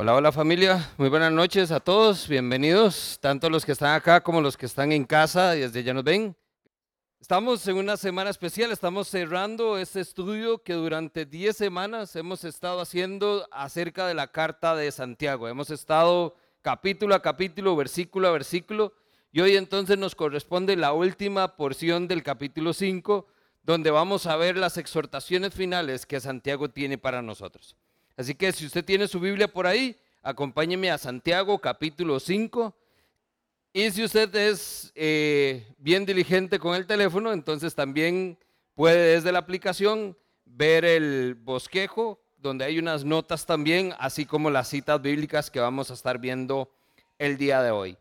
[0.00, 4.40] Hola, hola familia, muy buenas noches a todos, bienvenidos, tanto los que están acá como
[4.40, 6.36] los que están en casa y desde ya nos ven.
[7.20, 12.80] Estamos en una semana especial, estamos cerrando este estudio que durante 10 semanas hemos estado
[12.80, 15.48] haciendo acerca de la carta de Santiago.
[15.48, 18.92] Hemos estado capítulo a capítulo, versículo a versículo,
[19.32, 23.26] y hoy entonces nos corresponde la última porción del capítulo 5,
[23.64, 27.76] donde vamos a ver las exhortaciones finales que Santiago tiene para nosotros.
[28.18, 32.74] Así que si usted tiene su Biblia por ahí, acompáñeme a Santiago capítulo 5.
[33.72, 38.36] Y si usted es eh, bien diligente con el teléfono, entonces también
[38.74, 44.66] puede desde la aplicación ver el bosquejo, donde hay unas notas también, así como las
[44.66, 46.72] citas bíblicas que vamos a estar viendo
[47.18, 47.96] el día de hoy.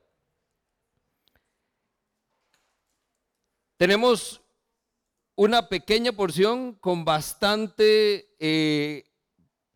[3.77, 4.41] Tenemos
[5.35, 9.03] una pequeña porción con bastante eh,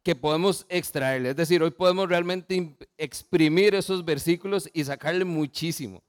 [0.03, 1.25] que podemos extraer.
[1.25, 6.03] Es decir, hoy podemos realmente exprimir esos versículos y sacarle muchísimo.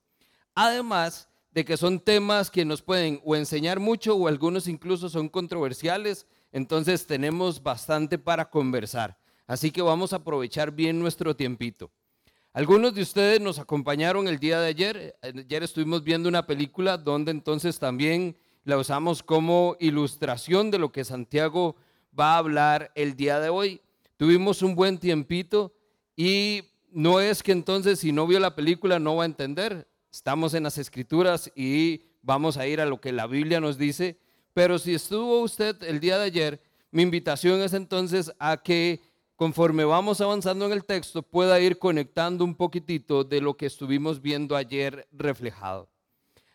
[0.54, 5.28] Además de que son temas que nos pueden o enseñar mucho o algunos incluso son
[5.28, 9.18] controversiales, entonces tenemos bastante para conversar.
[9.46, 11.90] Así que vamos a aprovechar bien nuestro tiempito.
[12.54, 15.16] Algunos de ustedes nos acompañaron el día de ayer.
[15.22, 21.04] Ayer estuvimos viendo una película donde entonces también la usamos como ilustración de lo que
[21.04, 21.76] Santiago
[22.18, 23.80] va a hablar el día de hoy.
[24.22, 25.74] Tuvimos un buen tiempito
[26.14, 29.88] y no es que entonces si no vio la película no va a entender.
[30.12, 34.20] Estamos en las escrituras y vamos a ir a lo que la Biblia nos dice.
[34.54, 36.62] Pero si estuvo usted el día de ayer,
[36.92, 39.00] mi invitación es entonces a que
[39.34, 44.22] conforme vamos avanzando en el texto pueda ir conectando un poquitito de lo que estuvimos
[44.22, 45.88] viendo ayer reflejado.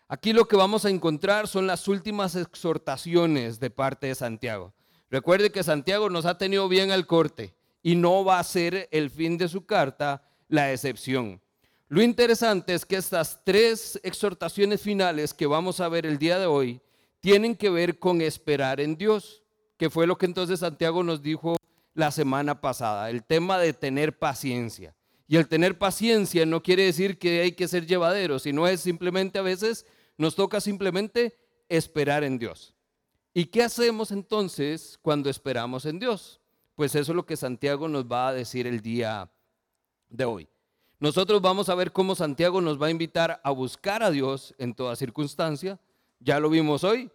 [0.07, 4.73] Aquí lo que vamos a encontrar son las últimas exhortaciones de parte de Santiago.
[5.09, 9.09] Recuerde que Santiago nos ha tenido bien al corte y no va a ser el
[9.09, 11.41] fin de su carta la excepción.
[11.89, 16.45] Lo interesante es que estas tres exhortaciones finales que vamos a ver el día de
[16.45, 16.81] hoy
[17.21, 19.43] tienen que ver con esperar en Dios,
[19.77, 21.55] que fue lo que entonces Santiago nos dijo
[21.93, 24.95] la semana pasada, el tema de tener paciencia.
[25.27, 29.39] Y el tener paciencia no quiere decir que hay que ser llevadero, sino es simplemente
[29.39, 29.85] a veces
[30.17, 31.37] nos toca simplemente
[31.69, 32.73] esperar en Dios.
[33.33, 36.39] ¿Y qué hacemos entonces cuando esperamos en Dios?
[36.77, 39.31] Pues eso es lo que Santiago nos va a decir el día
[40.09, 40.47] de hoy.
[40.99, 44.75] Nosotros vamos a ver cómo Santiago nos va a invitar a buscar a Dios en
[44.75, 45.79] toda circunstancia.
[46.19, 47.09] Ya lo vimos hoy.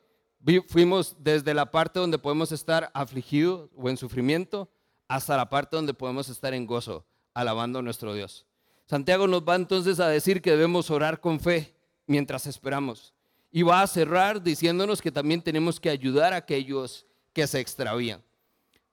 [0.67, 4.69] Fuimos desde la parte donde podemos estar afligidos o en sufrimiento
[5.06, 8.44] hasta la parte donde podemos estar en gozo, alabando a nuestro Dios.
[8.87, 11.73] Santiago nos va entonces a decir que debemos orar con fe
[12.09, 13.15] mientras esperamos.
[13.53, 18.25] Y va a cerrar diciéndonos que también tenemos que ayudar a aquellos que se extravían.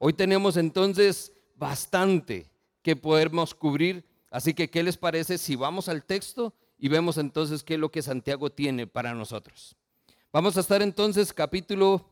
[0.02, 2.50] Hoy tenemos entonces bastante
[2.82, 7.64] que podemos cubrir, así que ¿qué les parece si vamos al texto y vemos entonces
[7.64, 9.76] qué es lo que Santiago tiene para nosotros?
[10.32, 12.10] Vamos a estar entonces capítulo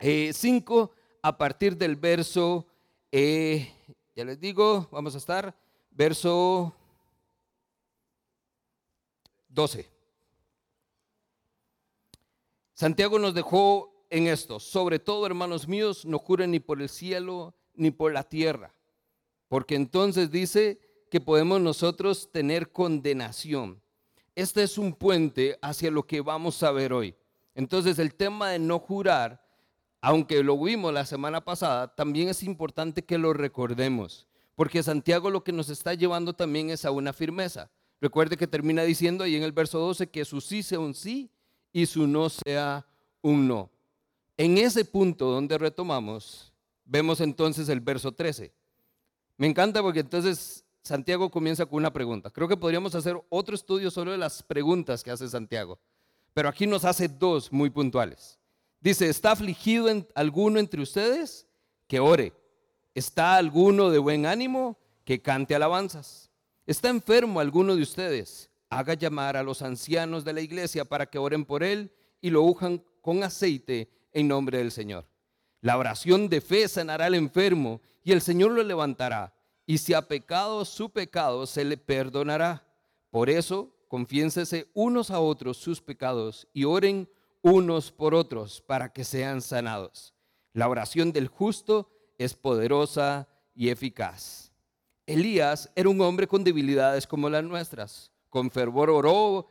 [0.00, 2.66] eh, a partir del verso,
[3.10, 3.70] eh,
[4.16, 5.54] ya les digo, vamos a estar
[5.90, 6.74] verso
[9.50, 9.86] 12.
[12.72, 17.54] Santiago nos dejó en esto, sobre todo hermanos míos, no juren ni por el cielo
[17.74, 18.74] ni por la tierra,
[19.48, 20.78] porque entonces dice
[21.10, 23.80] que podemos nosotros tener condenación.
[24.34, 27.14] Este es un puente hacia lo que vamos a ver hoy.
[27.54, 29.42] Entonces el tema de no jurar,
[30.02, 35.42] aunque lo vimos la semana pasada, también es importante que lo recordemos, porque Santiago lo
[35.42, 37.70] que nos está llevando también es a una firmeza.
[37.98, 41.30] Recuerde que termina diciendo ahí en el verso 12 que su sí sea un sí
[41.72, 42.86] y su no sea
[43.22, 43.71] un no.
[44.42, 46.52] En ese punto donde retomamos,
[46.84, 48.52] vemos entonces el verso 13.
[49.36, 52.28] Me encanta porque entonces Santiago comienza con una pregunta.
[52.28, 55.78] Creo que podríamos hacer otro estudio solo de las preguntas que hace Santiago,
[56.34, 58.40] pero aquí nos hace dos muy puntuales.
[58.80, 61.46] Dice, ¿está afligido alguno entre ustedes?
[61.86, 62.32] Que ore.
[62.96, 64.76] ¿Está alguno de buen ánimo?
[65.04, 66.32] Que cante alabanzas.
[66.66, 68.50] ¿Está enfermo alguno de ustedes?
[68.72, 72.42] haga llamar a los ancianos de la iglesia para que oren por él y lo
[72.42, 75.06] ujan con aceite en nombre del Señor.
[75.60, 79.34] La oración de fe sanará al enfermo y el Señor lo levantará.
[79.66, 82.66] Y si ha pecado su pecado, se le perdonará.
[83.10, 87.08] Por eso, confiénsese unos a otros sus pecados y oren
[87.42, 90.14] unos por otros para que sean sanados.
[90.52, 94.52] La oración del justo es poderosa y eficaz.
[95.06, 99.46] Elías era un hombre con debilidades como las nuestras con fervor oró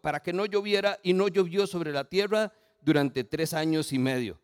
[0.00, 2.52] para que no lloviera y no llovió sobre la tierra
[2.82, 4.40] durante tres años y medio.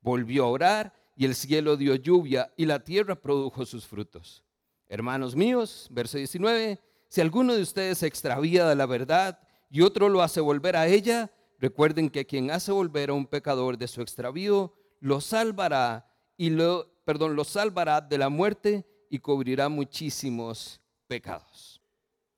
[0.00, 4.42] Volvió a orar y el cielo dio lluvia y la tierra produjo sus frutos.
[4.88, 9.38] Hermanos míos, verso 19, si alguno de ustedes se extravía de la verdad
[9.70, 13.78] y otro lo hace volver a ella, recuerden que quien hace volver a un pecador
[13.78, 19.68] de su extravío, lo salvará y lo, perdón, lo salvará de la muerte y cubrirá
[19.68, 21.81] muchísimos pecados.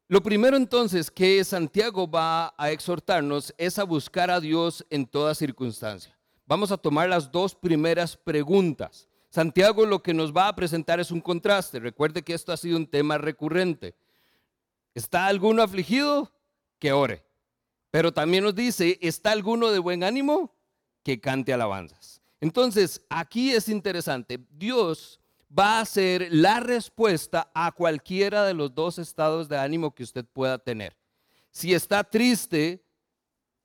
[0.07, 5.35] Lo primero entonces que Santiago va a exhortarnos es a buscar a Dios en toda
[5.35, 6.15] circunstancia.
[6.47, 9.09] Vamos a tomar las dos primeras preguntas.
[9.31, 11.81] Santiago lo que nos va a presentar es un contraste.
[11.81, 13.97] Recuerde que esto ha sido un tema recurrente.
[14.95, 16.31] ¿Está alguno afligido?
[16.79, 17.25] Que ore.
[17.91, 20.55] Pero también nos dice, ¿está alguno de buen ánimo?
[21.03, 22.21] Que cante alabanzas.
[22.43, 24.39] Entonces, aquí es interesante.
[24.51, 25.19] Dios
[25.57, 30.25] va a ser la respuesta a cualquiera de los dos estados de ánimo que usted
[30.25, 30.97] pueda tener.
[31.51, 32.85] Si está triste,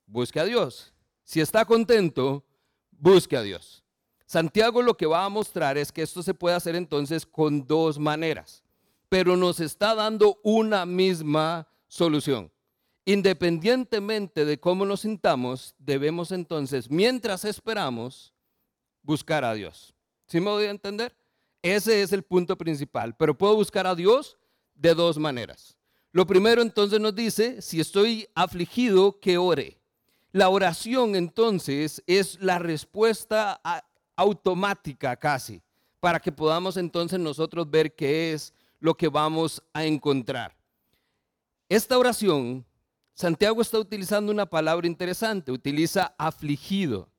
[0.05, 0.93] busque a Dios.
[1.23, 2.45] Si está contento,
[2.91, 3.83] busque a Dios.
[4.25, 7.97] Santiago lo que va a mostrar es que esto se puede hacer entonces con dos
[7.97, 8.63] maneras,
[9.09, 12.51] pero nos está dando una misma solución.
[13.05, 18.35] Independientemente de cómo nos sintamos, debemos entonces, mientras esperamos,
[19.01, 19.95] buscar a Dios.
[20.27, 21.18] ¿Sí me voy a entender?
[21.61, 23.15] Ese es el punto principal.
[23.15, 24.37] Pero puedo buscar a Dios
[24.75, 25.75] de dos maneras.
[26.11, 29.79] Lo primero entonces nos dice, si estoy afligido, que ore.
[30.31, 33.61] La oración entonces es la respuesta
[34.15, 35.61] automática casi,
[35.99, 40.55] para que podamos entonces nosotros ver qué es lo que vamos a encontrar.
[41.67, 42.65] Esta oración,
[43.13, 47.09] Santiago está utilizando una palabra interesante, utiliza afligido.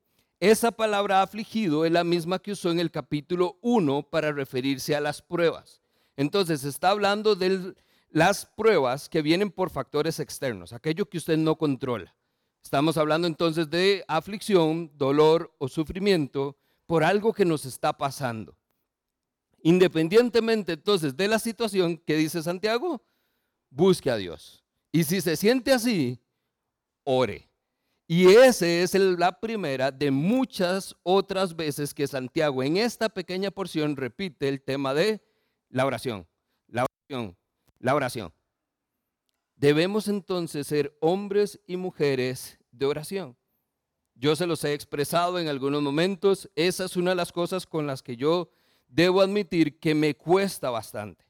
[0.41, 4.99] Esa palabra afligido es la misma que usó en el capítulo 1 para referirse a
[4.99, 5.81] las pruebas.
[6.17, 7.75] Entonces está hablando de
[8.09, 12.15] las pruebas que vienen por factores externos, aquello que usted no controla.
[12.63, 18.57] Estamos hablando entonces de aflicción, dolor o sufrimiento por algo que nos está pasando.
[19.61, 23.03] Independientemente entonces de la situación que dice Santiago,
[23.69, 24.63] busque a Dios.
[24.91, 26.19] Y si se siente así,
[27.03, 27.50] ore.
[28.13, 33.95] Y esa es la primera de muchas otras veces que Santiago en esta pequeña porción
[33.95, 35.23] repite el tema de
[35.69, 36.27] la oración,
[36.67, 37.37] la oración,
[37.79, 38.33] la oración.
[39.55, 43.37] Debemos entonces ser hombres y mujeres de oración.
[44.13, 46.51] Yo se los he expresado en algunos momentos.
[46.53, 48.51] Esa es una de las cosas con las que yo
[48.89, 51.23] debo admitir que me cuesta bastante.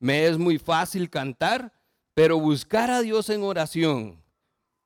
[0.00, 1.72] Me es muy fácil cantar,
[2.12, 4.20] pero buscar a Dios en oración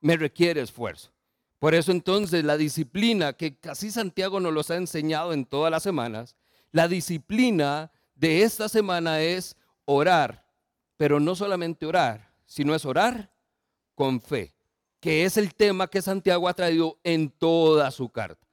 [0.02, 1.10] me requiere esfuerzo.
[1.58, 5.82] Por eso entonces la disciplina, que casi Santiago nos los ha enseñado en todas las
[5.82, 6.36] semanas,
[6.70, 10.46] la disciplina de esta semana es orar,
[10.96, 13.32] pero no solamente orar, sino es orar
[13.94, 14.54] con fe,
[15.00, 18.46] que es el tema que Santiago ha traído en toda su carta.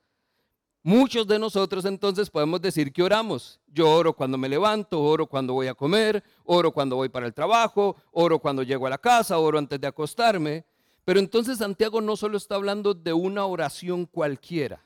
[0.81, 3.59] Muchos de nosotros entonces podemos decir que oramos.
[3.65, 7.33] Yo oro cuando me levanto, oro cuando voy a comer, oro cuando voy para el
[7.33, 10.63] trabajo, oro cuando llego a la casa, oro antes de acostarme.
[11.05, 14.83] Pero entonces Santiago no solo está hablando de una oración cualquiera,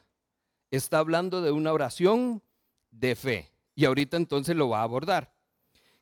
[0.70, 2.44] está hablando de una oración
[2.92, 3.52] de fe.
[3.74, 5.34] Y ahorita entonces lo va a abordar.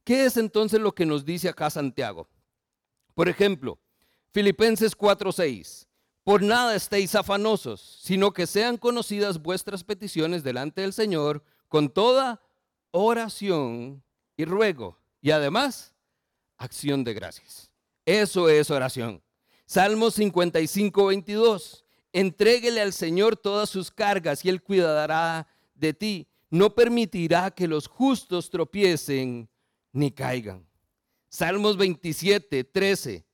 [0.04, 2.28] ¿Qué es entonces lo que nos dice acá Santiago?
[3.14, 3.78] Por ejemplo,
[4.34, 5.88] Filipenses 4:6.
[6.24, 12.42] Por nada estéis afanosos, sino que sean conocidas vuestras peticiones delante del Señor con toda
[12.92, 14.04] oración
[14.36, 14.98] y ruego.
[15.22, 15.94] Y además,
[16.58, 17.71] acción de gracias.
[18.06, 19.21] Eso es oración.
[19.68, 21.86] Salmo 55, 22.
[22.14, 25.45] Entréguele al Señor todas sus cargas y Él cuidará
[25.76, 26.28] de ti.
[26.50, 29.50] No permitirá que los justos tropiecen
[29.92, 30.66] ni caigan.
[31.28, 33.26] Salmos 27, 13.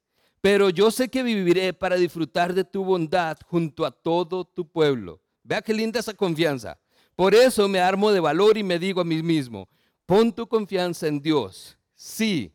[0.41, 5.21] Pero yo sé que viviré para disfrutar de tu bondad junto a todo tu pueblo.
[5.43, 6.79] Vea qué linda esa confianza.
[7.15, 9.69] Por eso me armo de valor y me digo a mí mismo,
[10.07, 11.77] pon tu confianza en Dios.
[11.93, 12.51] Sí,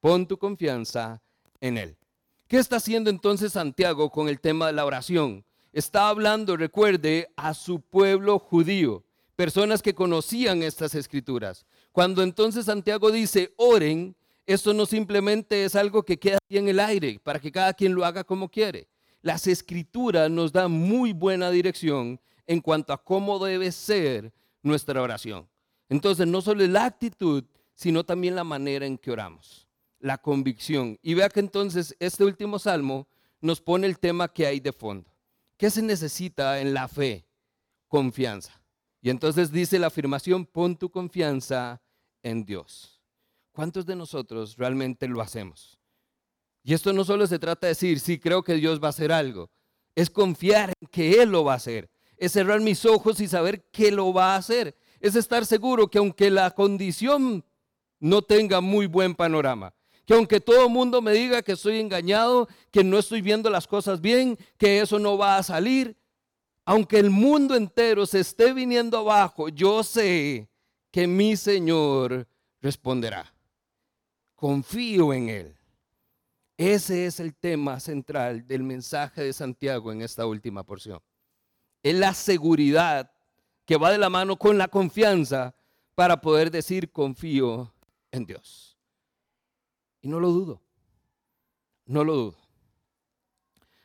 [0.00, 1.20] pon tu confianza
[1.60, 1.96] en Él.
[2.48, 5.44] ¿Qué está haciendo entonces Santiago con el tema de la oración?
[5.72, 9.02] Está hablando, recuerde, a su pueblo judío,
[9.34, 11.66] personas que conocían estas escrituras.
[11.90, 14.14] Cuando entonces Santiago dice, oren,
[14.46, 18.04] esto no simplemente es algo que queda en el aire para que cada quien lo
[18.04, 18.86] haga como quiere.
[19.22, 25.48] Las escrituras nos dan muy buena dirección en cuanto a cómo debe ser nuestra oración.
[25.88, 27.42] Entonces, no solo la actitud,
[27.74, 29.65] sino también la manera en que oramos
[30.06, 30.98] la convicción.
[31.02, 33.08] Y vea que entonces este último salmo
[33.40, 35.10] nos pone el tema que hay de fondo.
[35.56, 37.26] ¿Qué se necesita en la fe?
[37.88, 38.62] Confianza.
[39.02, 41.82] Y entonces dice la afirmación, pon tu confianza
[42.22, 43.02] en Dios.
[43.50, 45.76] ¿Cuántos de nosotros realmente lo hacemos?
[46.62, 49.10] Y esto no solo se trata de decir, sí, creo que Dios va a hacer
[49.10, 49.50] algo.
[49.96, 51.90] Es confiar en que Él lo va a hacer.
[52.16, 54.76] Es cerrar mis ojos y saber que lo va a hacer.
[55.00, 57.44] Es estar seguro que aunque la condición
[57.98, 59.75] no tenga muy buen panorama.
[60.06, 63.66] Que aunque todo el mundo me diga que estoy engañado, que no estoy viendo las
[63.66, 65.96] cosas bien, que eso no va a salir,
[66.64, 70.48] aunque el mundo entero se esté viniendo abajo, yo sé
[70.90, 72.26] que mi Señor
[72.60, 73.32] responderá.
[74.34, 75.56] Confío en Él.
[76.56, 81.00] Ese es el tema central del mensaje de Santiago en esta última porción.
[81.82, 83.10] Es la seguridad
[83.64, 85.54] que va de la mano con la confianza
[85.94, 87.72] para poder decir confío
[88.10, 88.75] en Dios.
[90.06, 90.62] Y no lo dudo,
[91.84, 92.36] no lo dudo.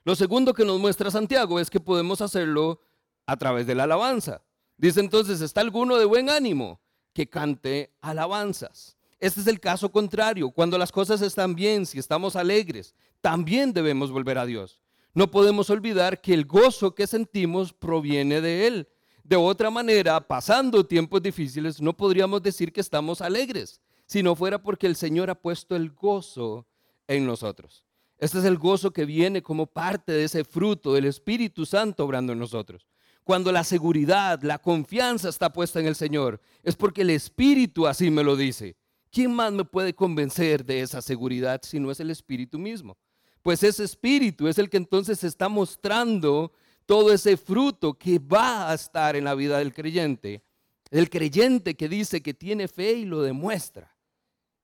[0.04, 2.80] Lo segundo que nos muestra Santiago es que podemos hacerlo
[3.26, 4.44] a través de la alabanza.
[4.78, 6.80] Dice entonces, ¿está alguno de buen ánimo
[7.12, 8.96] que cante alabanzas?
[9.20, 10.52] Este es el caso contrario.
[10.52, 14.80] Cuando las cosas están bien, si estamos alegres, también debemos volver a Dios.
[15.16, 18.88] No podemos olvidar que el gozo que sentimos proviene de Él.
[19.24, 24.62] De otra manera, pasando tiempos difíciles, no podríamos decir que estamos alegres, si no fuera
[24.62, 26.68] porque el Señor ha puesto el gozo
[27.08, 27.86] en nosotros.
[28.18, 32.34] Este es el gozo que viene como parte de ese fruto del Espíritu Santo obrando
[32.34, 32.86] en nosotros.
[33.24, 38.12] Cuando la seguridad, la confianza está puesta en el Señor, es porque el Espíritu así
[38.12, 38.76] me lo dice.
[39.14, 42.98] ¿Quién más me puede convencer de esa seguridad si no es el Espíritu mismo?
[43.42, 46.52] Pues ese Espíritu es el que entonces está mostrando
[46.86, 50.44] todo ese fruto que va a estar en la vida del creyente.
[50.90, 53.91] El creyente que dice que tiene fe y lo demuestra.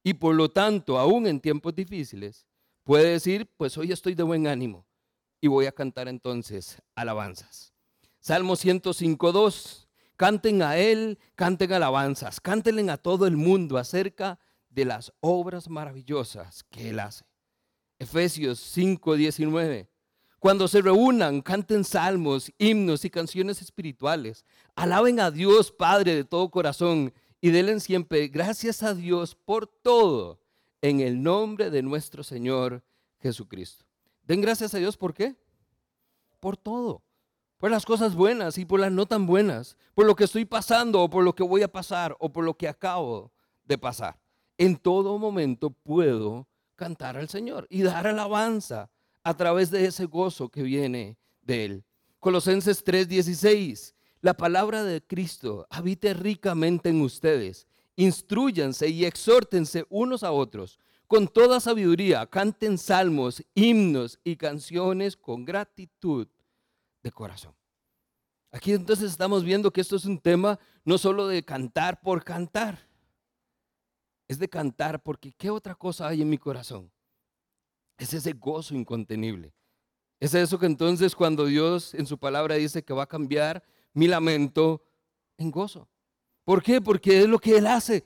[0.07, 2.47] Y por lo tanto, aún en tiempos difíciles,
[2.85, 4.87] puede decir, pues hoy estoy de buen ánimo
[5.41, 7.73] y voy a cantar entonces alabanzas.
[8.21, 9.85] Salmo 105.2
[10.15, 16.63] Canten a Él, canten alabanzas, cántenle a todo el mundo acerca de las obras maravillosas
[16.63, 17.25] que Él hace.
[17.99, 19.89] Efesios 5:19.
[20.39, 24.45] Cuando se reúnan, canten salmos, himnos y canciones espirituales.
[24.73, 27.11] Alaben a Dios Padre de todo corazón
[27.41, 30.39] y denle siempre gracias a Dios por todo
[30.81, 32.83] en el nombre de nuestro Señor
[33.19, 33.85] Jesucristo.
[34.23, 35.35] Den gracias a Dios por qué?
[36.39, 37.01] Por todo
[37.57, 41.01] por las cosas buenas y por las no tan buenas, por lo que estoy pasando
[41.01, 43.31] o por lo que voy a pasar o por lo que acabo
[43.65, 44.19] de pasar.
[44.57, 48.89] En todo momento puedo cantar al Señor y dar alabanza
[49.23, 51.83] a través de ese gozo que viene de Él.
[52.19, 53.93] Colosenses 3:16,
[54.27, 57.65] la palabra de Cristo habite ricamente en ustedes.
[57.95, 62.25] Instruyanse y exhórtense unos a otros con toda sabiduría.
[62.25, 66.27] Canten salmos, himnos y canciones con gratitud
[67.01, 67.55] de corazón.
[68.51, 72.85] Aquí entonces estamos viendo que esto es un tema no solo de cantar por cantar,
[74.27, 76.91] es de cantar porque ¿qué otra cosa hay en mi corazón?
[77.97, 79.53] Es ese gozo incontenible.
[80.19, 83.63] Es eso que entonces cuando Dios en su palabra dice que va a cambiar
[83.93, 84.83] mi lamento
[85.37, 85.87] en gozo.
[86.43, 86.81] ¿Por qué?
[86.81, 88.05] Porque es lo que Él hace.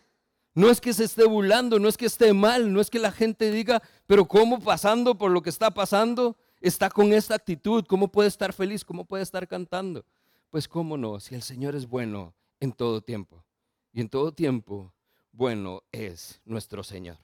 [0.54, 3.12] No es que se esté burlando, no es que esté mal, no es que la
[3.12, 6.36] gente diga, pero ¿cómo pasando por lo que está pasando?
[6.62, 8.86] está con esta actitud, ¿cómo puede estar feliz?
[8.86, 10.06] ¿Cómo puede estar cantando?
[10.50, 13.44] Pues cómo no, si el Señor es bueno en todo tiempo.
[13.92, 14.94] Y en todo tiempo,
[15.32, 17.18] bueno es nuestro Señor.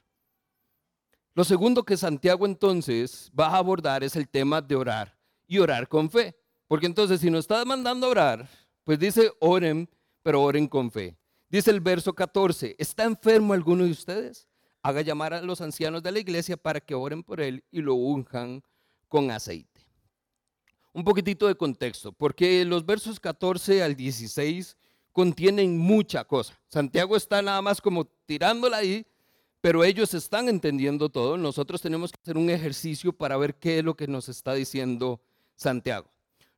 [1.34, 5.88] Lo segundo que Santiago entonces va a abordar es el tema de orar y orar
[5.88, 6.36] con fe.
[6.68, 8.50] Porque entonces si nos está mandando a orar,
[8.84, 9.90] pues dice oren,
[10.22, 11.18] pero oren con fe.
[11.50, 14.50] Dice el verso 14, ¿está enfermo alguno de ustedes?
[14.82, 17.96] Haga llamar a los ancianos de la iglesia para que oren por él y lo
[17.96, 18.62] unjan
[19.08, 19.88] con aceite.
[20.94, 24.76] Un poquitito de contexto, porque los versos 14 al 16
[25.14, 26.60] contienen mucha cosa.
[26.68, 29.06] Santiago está nada más como tirándola ahí,
[29.62, 31.38] pero ellos están entendiendo todo.
[31.38, 35.22] Nosotros tenemos que hacer un ejercicio para ver qué es lo que nos está diciendo
[35.56, 36.10] Santiago.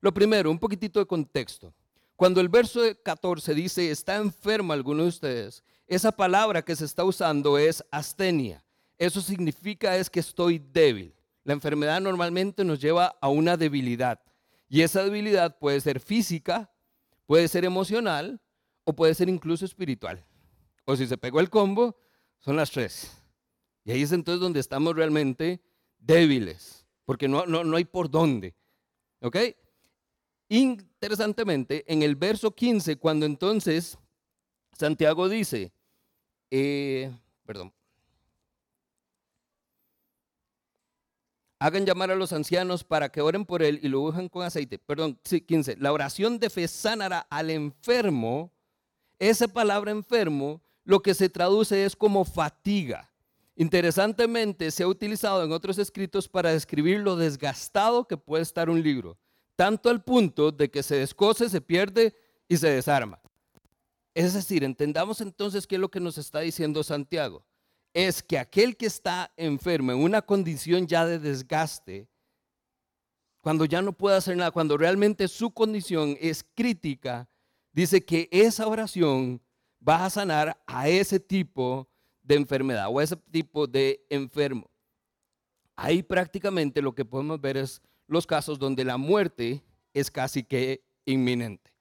[0.02, 1.74] Lo primero, un poquitito de contexto.
[2.16, 7.04] Cuando el verso 14 dice, está enfermo alguno de ustedes, esa palabra que se está
[7.04, 8.64] usando es astenia.
[8.98, 11.14] Eso significa es que estoy débil.
[11.44, 14.20] La enfermedad normalmente nos lleva a una debilidad.
[14.68, 16.70] Y esa debilidad puede ser física,
[17.26, 18.42] puede ser emocional
[18.84, 20.24] o puede ser incluso espiritual.
[20.86, 21.96] O si se pegó el combo,
[22.40, 23.12] son las tres.
[23.84, 25.62] Y ahí es entonces donde estamos realmente
[25.98, 28.56] débiles, porque no, no, hay por dónde.
[29.22, 29.38] ¿Ok?
[30.50, 33.98] Interesantemente, en el verso 15, cuando entonces
[34.74, 35.72] Santiago dice,
[36.50, 37.12] eh,
[37.46, 37.72] perdón,
[41.60, 44.80] hagan llamar a los ancianos para que oren por él y lo ujan con aceite.
[44.80, 45.76] Perdón, sí, 15.
[45.78, 48.52] La oración de fe sanará al enfermo.
[49.20, 53.12] Esa palabra enfermo lo que se traduce es como fatiga.
[53.56, 58.82] Interesantemente, se ha utilizado en otros escritos para describir lo desgastado que puede estar un
[58.82, 59.18] libro,
[59.60, 62.16] tanto al punto de que se descose, se pierde
[62.48, 63.20] y se desarma.
[64.14, 67.44] Es decir, entendamos entonces qué es lo que nos está diciendo Santiago.
[67.94, 72.08] es que aquel que está enfermo en una condición ya de desgaste,
[73.42, 77.28] cuando ya no puede hacer nada, cuando realmente su condición es crítica,
[77.74, 79.42] dice que esa oración
[79.86, 81.90] va a sanar a ese tipo
[82.24, 84.72] de enfermedad o a ese tipo de enfermo.
[85.76, 89.64] Ahí prácticamente lo que podemos ver es los casos donde la muerte
[89.94, 91.72] es casi que inminente.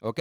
[0.00, 0.20] ¿Ok?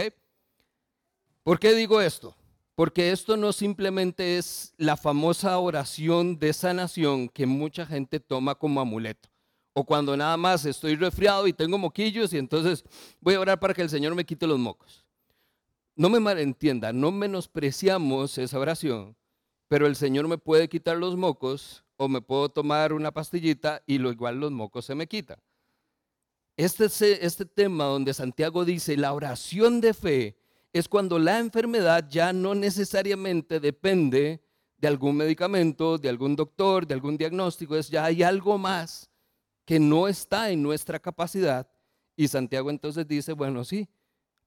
[1.44, 2.36] ¿Por qué digo esto?
[2.76, 8.80] Porque esto no simplemente es la famosa oración de sanación que mucha gente toma como
[8.80, 9.30] amuleto.
[9.74, 12.84] O cuando nada más estoy resfriado y tengo moquillos y entonces
[13.20, 15.06] voy a orar para que el Señor me quite los mocos.
[15.96, 19.18] No me malentienda, no menospreciamos esa oración,
[19.68, 23.98] pero el Señor me puede quitar los mocos o me puedo tomar una pastillita y
[23.98, 25.38] lo igual los mocos se me quitan.
[26.56, 26.86] Este,
[27.26, 30.38] este tema donde Santiago dice la oración de fe
[30.72, 34.42] es cuando la enfermedad ya no necesariamente depende
[34.78, 39.10] de algún medicamento, de algún doctor, de algún diagnóstico, es ya hay algo más
[39.66, 41.70] que no está en nuestra capacidad.
[42.16, 43.90] Y Santiago entonces dice, bueno, sí,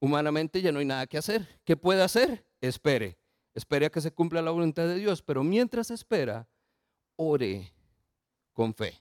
[0.00, 1.47] humanamente ya no hay nada que hacer.
[1.64, 2.47] ¿Qué puede hacer?
[2.62, 3.18] Espere,
[3.52, 6.49] espere a que se cumpla la voluntad de Dios, pero mientras espera,
[7.23, 7.73] ore
[8.52, 9.00] con fe.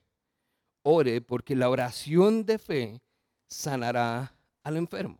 [0.83, 3.01] Ore porque la oración de fe
[3.47, 5.17] sanará al enfermo.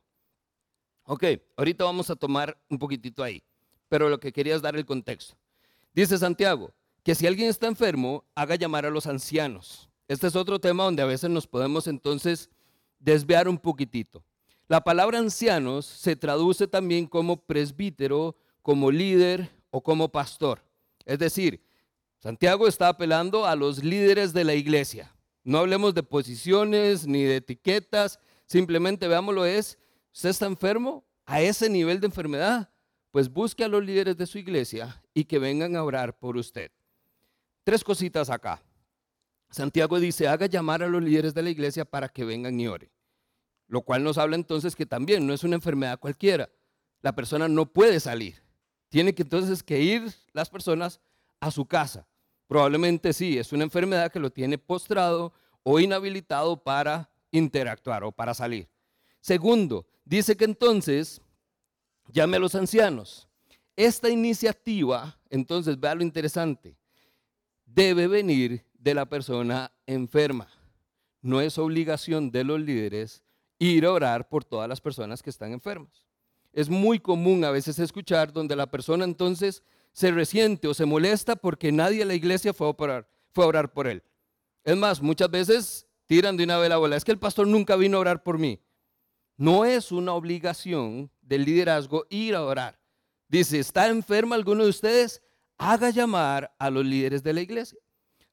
[1.04, 1.26] Ok,
[1.58, 3.44] ahorita vamos a tomar un poquitito ahí,
[3.90, 5.36] pero lo que quería es dar el contexto.
[5.94, 9.90] Dice Santiago, que si alguien está enfermo, haga llamar a los ancianos.
[10.08, 12.50] Este es otro tema donde a veces nos podemos entonces
[13.00, 14.24] desviar un poquitito.
[14.68, 20.64] La palabra ancianos se traduce también como presbítero, como líder o como pastor.
[21.06, 21.62] Es decir,
[22.22, 25.12] Santiago está apelando a los líderes de la iglesia.
[25.44, 29.80] No hablemos de posiciones ni de etiquetas, simplemente veámoslo es
[30.14, 31.06] ¿Usted está enfermo?
[31.26, 32.70] A ese nivel de enfermedad,
[33.12, 36.72] pues busque a los líderes de su iglesia y que vengan a orar por usted.
[37.64, 38.62] Tres cositas acá.
[39.50, 42.92] Santiago dice, haga llamar a los líderes de la iglesia para que vengan y oren.
[43.68, 46.50] Lo cual nos habla entonces que también no es una enfermedad cualquiera.
[47.02, 48.44] La persona no puede salir.
[48.90, 51.00] Tiene que entonces que ir las personas
[51.40, 52.08] a su casa.
[52.52, 55.32] Probablemente sí, es una enfermedad que lo tiene postrado
[55.64, 58.68] o inhabilitado para interactuar o para salir.
[59.22, 61.22] Segundo, dice que entonces
[62.10, 63.30] llame a los ancianos.
[63.78, 66.76] Esta iniciativa, entonces vea lo interesante,
[67.66, 70.50] debe venir de la persona enferma.
[71.22, 73.24] No es obligación de los líderes
[73.60, 76.06] ir a orar por todas las personas que están enfermas.
[76.52, 81.36] Es muy común a veces escuchar donde la persona entonces se resiente o se molesta
[81.36, 84.04] porque nadie en la iglesia fue a orar, fue a orar por él.
[84.64, 86.96] Es más, muchas veces tiran de una vela bola.
[86.96, 88.60] Es que el pastor nunca vino a orar por mí.
[89.38, 92.80] No es una obligación del liderazgo ir a orar.
[93.28, 95.22] Dice, ¿está enfermo alguno de ustedes?
[95.58, 97.80] Haga llamar a los líderes de la iglesia.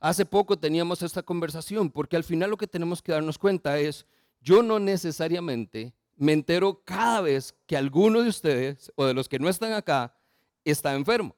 [0.00, 4.06] Hace poco teníamos esta conversación porque al final lo que tenemos que darnos cuenta es,
[4.40, 9.38] yo no necesariamente me entero cada vez que alguno de ustedes o de los que
[9.38, 10.14] no están acá
[10.64, 11.36] está enfermo,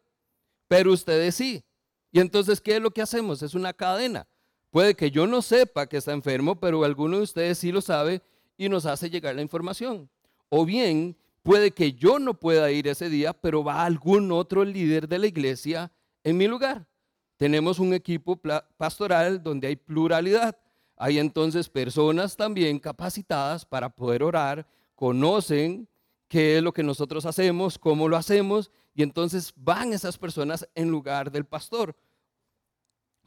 [0.70, 1.64] pero ustedes sí.
[2.12, 3.42] Y entonces, ¿qué es lo que hacemos?
[3.42, 4.28] Es una cadena.
[4.70, 8.22] Puede que yo no sepa que está enfermo, pero alguno de ustedes sí lo sabe
[8.56, 10.08] y nos hace llegar la información.
[10.48, 15.08] O bien, puede que yo no pueda ir ese día, pero va algún otro líder
[15.08, 15.90] de la iglesia
[16.22, 16.86] en mi lugar.
[17.36, 18.40] Tenemos un equipo
[18.76, 20.56] pastoral donde hay pluralidad.
[20.96, 25.88] Hay entonces personas también capacitadas para poder orar, conocen
[26.28, 30.90] qué es lo que nosotros hacemos, cómo lo hacemos, y entonces van esas personas en
[30.90, 31.96] lugar del pastor.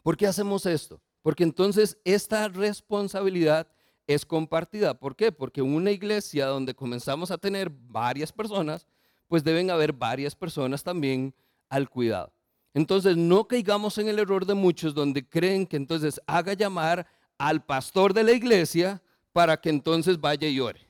[0.04, 1.02] ¿Por qué hacemos esto?
[1.24, 3.68] Porque entonces esta responsabilidad
[4.06, 4.94] es compartida.
[4.94, 5.32] ¿Por qué?
[5.32, 8.86] Porque una iglesia donde comenzamos a tener varias personas,
[9.28, 11.34] pues deben haber varias personas también
[11.70, 12.32] al cuidado.
[12.76, 17.08] Entonces, no caigamos en el error de muchos donde creen que entonces haga llamar
[17.40, 20.86] al pastor de la iglesia para que entonces vaya y ore.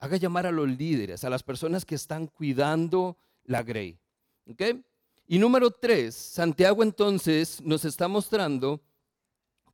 [0.00, 3.98] Haga llamar a los líderes, a las personas que están cuidando la grey.
[5.26, 8.80] Y número tres, Santiago entonces nos está mostrando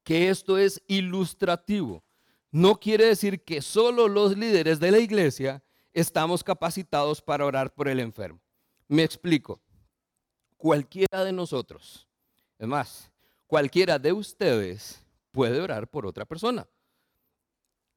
[0.04, 2.02] que esto es ilustrativo
[2.50, 7.88] no quiere decir que solo los líderes de la iglesia estamos capacitados para orar por
[7.88, 8.40] el enfermo.
[8.86, 9.60] Me explico.
[10.56, 12.08] Cualquiera de nosotros,
[12.58, 13.12] es más,
[13.46, 15.00] cualquiera de ustedes
[15.30, 16.66] puede orar por otra persona.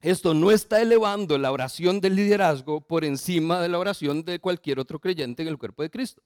[0.02, 4.80] Esto no está elevando la oración del liderazgo por encima de la oración de cualquier
[4.80, 6.24] otro creyente en el cuerpo de Cristo.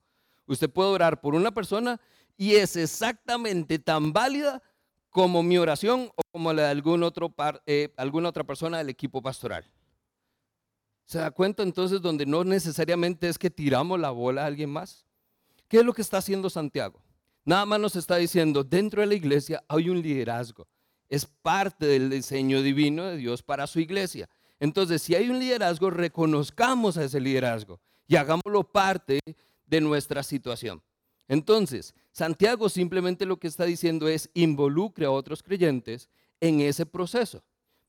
[0.47, 1.99] Usted puede orar por una persona
[2.37, 4.61] y es exactamente tan válida
[5.09, 6.83] como mi oración o como la de
[7.65, 9.69] eh, alguna otra persona del equipo pastoral.
[11.05, 15.05] ¿Se da cuenta entonces donde no necesariamente es que tiramos la bola a alguien más?
[15.67, 17.01] ¿Qué es lo que está haciendo Santiago?
[17.43, 20.67] Nada más nos está diciendo, dentro de la iglesia hay un liderazgo.
[21.09, 24.29] Es parte del diseño divino de Dios para su iglesia.
[24.59, 29.19] Entonces, si hay un liderazgo, reconozcamos a ese liderazgo y hagámoslo parte
[29.65, 30.81] de nuestra situación.
[31.27, 37.43] Entonces, Santiago simplemente lo que está diciendo es involucre a otros creyentes en ese proceso,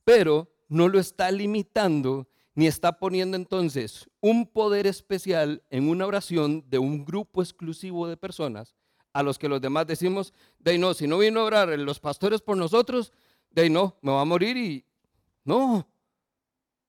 [0.05, 6.65] pero no lo está limitando ni está poniendo entonces un poder especial en una oración
[6.69, 8.75] de un grupo exclusivo de personas
[9.17, 12.43] a los que los demás decimos, de no, si no vino a orar los pastores
[12.43, 13.15] por nosotros,
[13.51, 14.85] de no, me va a morir y
[15.43, 15.89] no,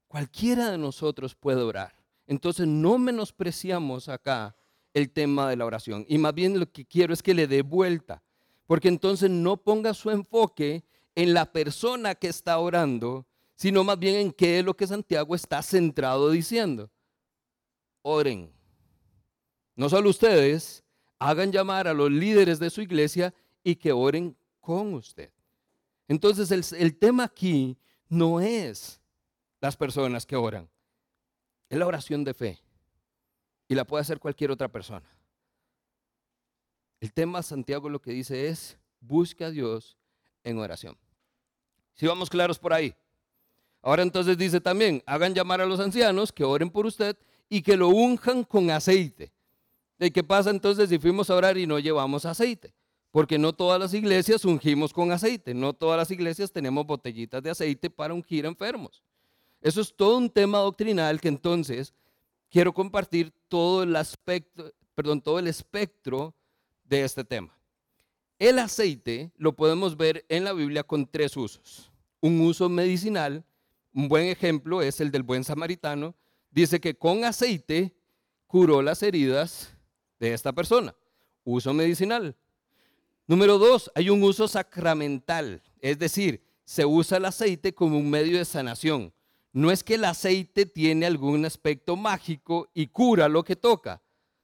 [0.10, 1.96] cualquiera de nosotros puede orar.
[2.26, 4.58] Entonces no menospreciamos acá
[4.94, 7.62] el tema de la oración y más bien lo que quiero es que le dé
[7.62, 8.22] vuelta,
[8.66, 10.84] porque entonces no ponga su enfoque
[11.16, 15.34] en la persona que está orando, sino más bien en qué es lo que Santiago
[15.34, 16.92] está centrado diciendo.
[18.02, 18.52] Oren.
[19.78, 20.84] No solo ustedes,
[21.20, 25.32] hagan llamar a los líderes de su iglesia y que oren con usted.
[26.08, 27.78] Entonces el, el tema aquí
[28.10, 29.02] no es
[29.60, 30.70] las personas que oran,
[31.70, 32.60] es la oración de fe
[33.68, 35.06] y la puede hacer cualquier otra persona.
[37.00, 39.98] El tema Santiago lo que dice es, busque a Dios
[40.44, 40.98] en oración.
[41.94, 42.96] Si vamos claros por ahí.
[43.82, 47.18] Ahora entonces dice también, hagan llamar a los ancianos que oren por usted
[47.50, 49.32] y que lo unjan con aceite.
[50.00, 52.74] ¿Y qué pasa entonces si fuimos a orar y no llevamos aceite?
[53.12, 57.50] Porque no todas las iglesias ungimos con aceite, no todas las iglesias tenemos botellitas de
[57.50, 59.02] aceite para ungir enfermos.
[59.62, 61.94] Eso es todo un tema doctrinal que entonces
[62.50, 66.36] quiero compartir todo el aspecto, perdón, todo el espectro
[66.84, 67.58] de este tema.
[68.38, 71.92] El aceite lo podemos ver en la Biblia con tres usos.
[72.22, 73.44] Un uso medicinal,
[73.94, 76.14] un buen ejemplo es el del buen samaritano,
[76.52, 77.96] dice que con aceite
[78.46, 79.77] curó las heridas
[80.20, 80.96] de esta persona.
[81.44, 82.36] Uso medicinal.
[83.28, 88.38] Número dos, hay un uso sacramental, es decir, se usa el aceite como un medio
[88.38, 89.14] de sanación.
[89.54, 94.02] No es que el aceite tiene algún aspecto mágico y cura lo que toca.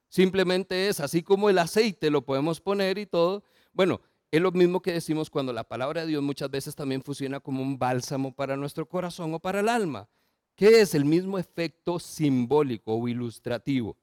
[0.08, 3.44] Simplemente es así como el aceite lo podemos poner y todo.
[3.72, 7.40] Bueno, es lo mismo que decimos cuando la palabra de Dios muchas veces también funciona
[7.40, 10.08] como un bálsamo para nuestro corazón o para el alma,
[10.56, 13.96] que es el mismo efecto simbólico o ilustrativo.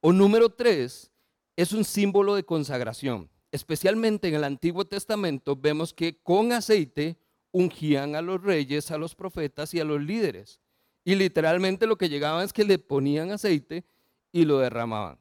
[0.00, 1.10] O número tres,
[1.56, 3.30] es un símbolo de consagración.
[3.50, 7.18] Especialmente en el Antiguo Testamento vemos que con aceite
[7.52, 10.60] ungían a los reyes, a los profetas y a los líderes.
[11.04, 13.84] Y literalmente lo que llegaban es que le ponían aceite
[14.32, 15.18] y lo derramaban.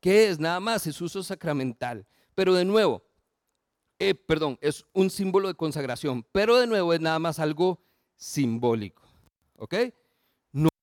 [0.00, 0.38] ¿Qué es?
[0.38, 2.06] Nada más, es uso sacramental.
[2.34, 3.02] Pero de nuevo,
[3.98, 7.82] eh, perdón, es un símbolo de consagración, pero de nuevo es nada más algo
[8.16, 9.02] simbólico.
[9.56, 9.74] ¿Ok?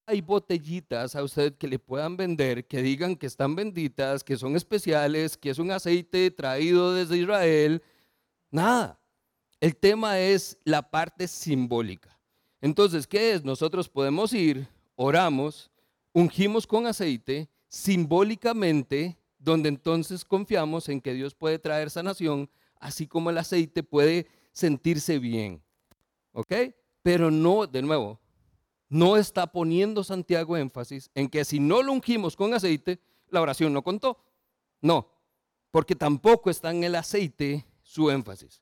[0.06, 4.56] Hay botellitas a usted que le puedan vender, que digan que están benditas, que son
[4.56, 7.82] especiales, que es un aceite traído desde Israel.
[8.52, 9.00] Nada.
[9.60, 12.20] El tema es la parte simbólica.
[12.60, 13.44] Entonces, ¿qué es?
[13.44, 15.72] Nosotros podemos ir, oramos,
[16.12, 23.30] ungimos con aceite, simbólicamente, donde entonces confiamos en que Dios puede traer sanación, así como
[23.30, 25.62] el aceite puede sentirse bien.
[26.34, 26.54] ¿Ok?
[27.02, 28.20] Pero no, de nuevo,
[28.94, 33.74] no está poniendo Santiago énfasis en que si no lo ungimos con aceite, la oración
[33.74, 34.20] no contó.
[34.82, 35.10] No,
[35.72, 38.62] porque tampoco está en el aceite su énfasis.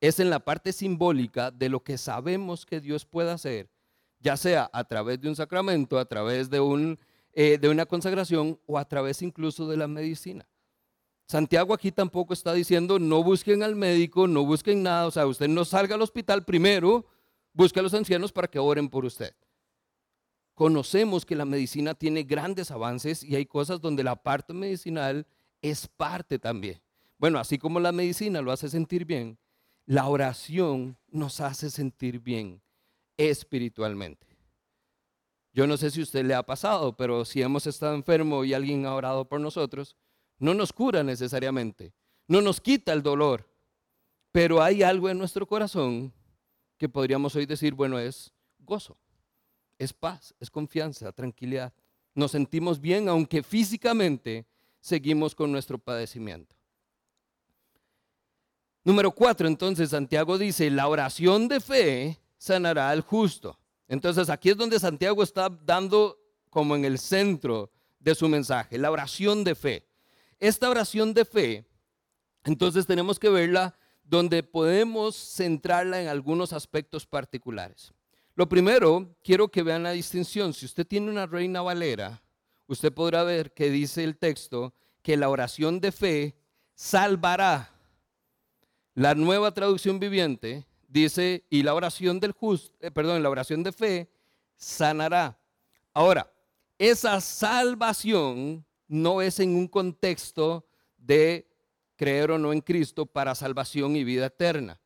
[0.00, 3.70] Es en la parte simbólica de lo que sabemos que Dios puede hacer,
[4.18, 6.98] ya sea a través de un sacramento, a través de, un,
[7.32, 10.48] eh, de una consagración o a través incluso de la medicina.
[11.28, 15.46] Santiago aquí tampoco está diciendo no busquen al médico, no busquen nada, o sea, usted
[15.46, 17.06] no salga al hospital primero,
[17.52, 19.32] busque a los ancianos para que oren por usted
[20.60, 25.26] conocemos que la medicina tiene grandes avances y hay cosas donde la parte medicinal
[25.62, 26.82] es parte también.
[27.16, 29.38] Bueno, así como la medicina lo hace sentir bien,
[29.86, 32.60] la oración nos hace sentir bien
[33.16, 34.26] espiritualmente.
[35.54, 38.52] Yo no sé si a usted le ha pasado, pero si hemos estado enfermos y
[38.52, 39.96] alguien ha orado por nosotros,
[40.38, 41.94] no nos cura necesariamente,
[42.28, 43.48] no nos quita el dolor,
[44.30, 46.12] pero hay algo en nuestro corazón
[46.76, 48.98] que podríamos hoy decir, bueno, es gozo
[49.80, 51.72] es paz, es confianza, tranquilidad.
[52.14, 54.46] Nos sentimos bien aunque físicamente
[54.78, 56.54] seguimos con nuestro padecimiento.
[58.84, 63.58] Número cuatro, entonces Santiago dice, la oración de fe sanará al justo.
[63.88, 66.18] Entonces aquí es donde Santiago está dando
[66.50, 69.86] como en el centro de su mensaje, la oración de fe.
[70.38, 71.66] Esta oración de fe,
[72.44, 77.94] entonces tenemos que verla donde podemos centrarla en algunos aspectos particulares.
[78.34, 80.54] Lo primero, quiero que vean la distinción.
[80.54, 82.22] Si usted tiene una reina valera,
[82.66, 86.36] usted podrá ver que dice el texto que la oración de fe
[86.74, 87.70] salvará.
[88.94, 93.72] La nueva traducción viviente dice, y la oración del justo, eh, perdón, la oración de
[93.72, 94.10] fe
[94.56, 95.38] sanará.
[95.92, 96.30] Ahora,
[96.78, 100.66] esa salvación no es en un contexto
[100.96, 101.46] de
[101.96, 104.80] creer o no en Cristo para salvación y vida eterna.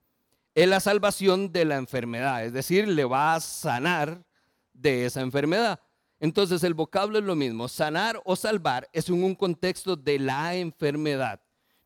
[0.55, 4.25] Es la salvación de la enfermedad, es decir, le va a sanar
[4.73, 5.81] de esa enfermedad.
[6.21, 10.55] Entonces el vocablo es lo mismo, sanar o salvar es en un contexto de la
[10.55, 11.41] enfermedad,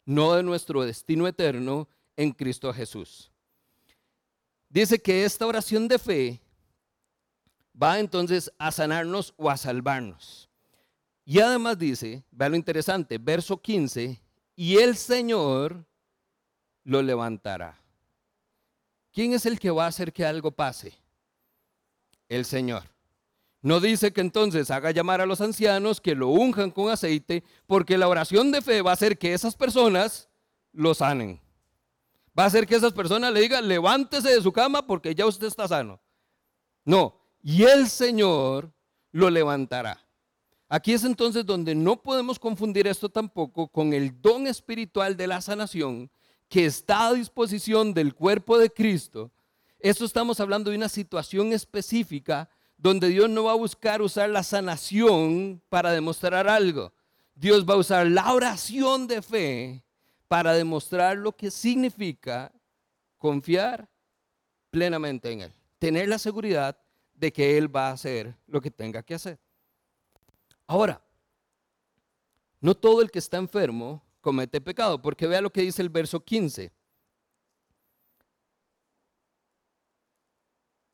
[0.04, 3.33] no de nuestro destino eterno en Cristo Jesús.
[4.68, 6.42] Dice que esta oración de fe
[7.81, 10.48] va entonces a sanarnos o a salvarnos.
[11.24, 14.20] Y además dice, vea lo interesante, verso 15,
[14.57, 15.85] y el Señor
[16.85, 17.78] lo levantará.
[19.12, 20.92] ¿Quién es el que va a hacer que algo pase?
[22.29, 22.83] El Señor.
[23.61, 27.99] No dice que entonces haga llamar a los ancianos que lo unjan con aceite, porque
[27.99, 30.29] la oración de fe va a hacer que esas personas
[30.73, 31.40] lo sanen.
[32.38, 35.49] Va a hacer que esas personas le digan, levántese de su cama porque ya usted
[35.49, 36.01] está sano.
[36.85, 38.73] No, y el Señor
[39.11, 40.07] lo levantará.
[40.68, 45.40] Aquí es entonces donde no podemos confundir esto tampoco con el don espiritual de la
[45.40, 46.11] sanación
[46.48, 49.30] que está a disposición del cuerpo de Cristo.
[49.78, 54.42] Esto estamos hablando de una situación específica donde Dios no va a buscar usar la
[54.42, 56.92] sanación para demostrar algo.
[57.34, 59.84] Dios va a usar la oración de fe
[60.26, 62.52] para demostrar lo que significa
[63.16, 63.88] confiar
[64.70, 65.52] plenamente en Él.
[65.78, 66.76] Tener la seguridad
[67.14, 69.38] de que Él va a hacer lo que tenga que hacer.
[70.66, 71.00] Ahora,
[72.61, 76.20] no todo el que está enfermo comete pecado, porque vea lo que dice el verso
[76.20, 76.72] 15.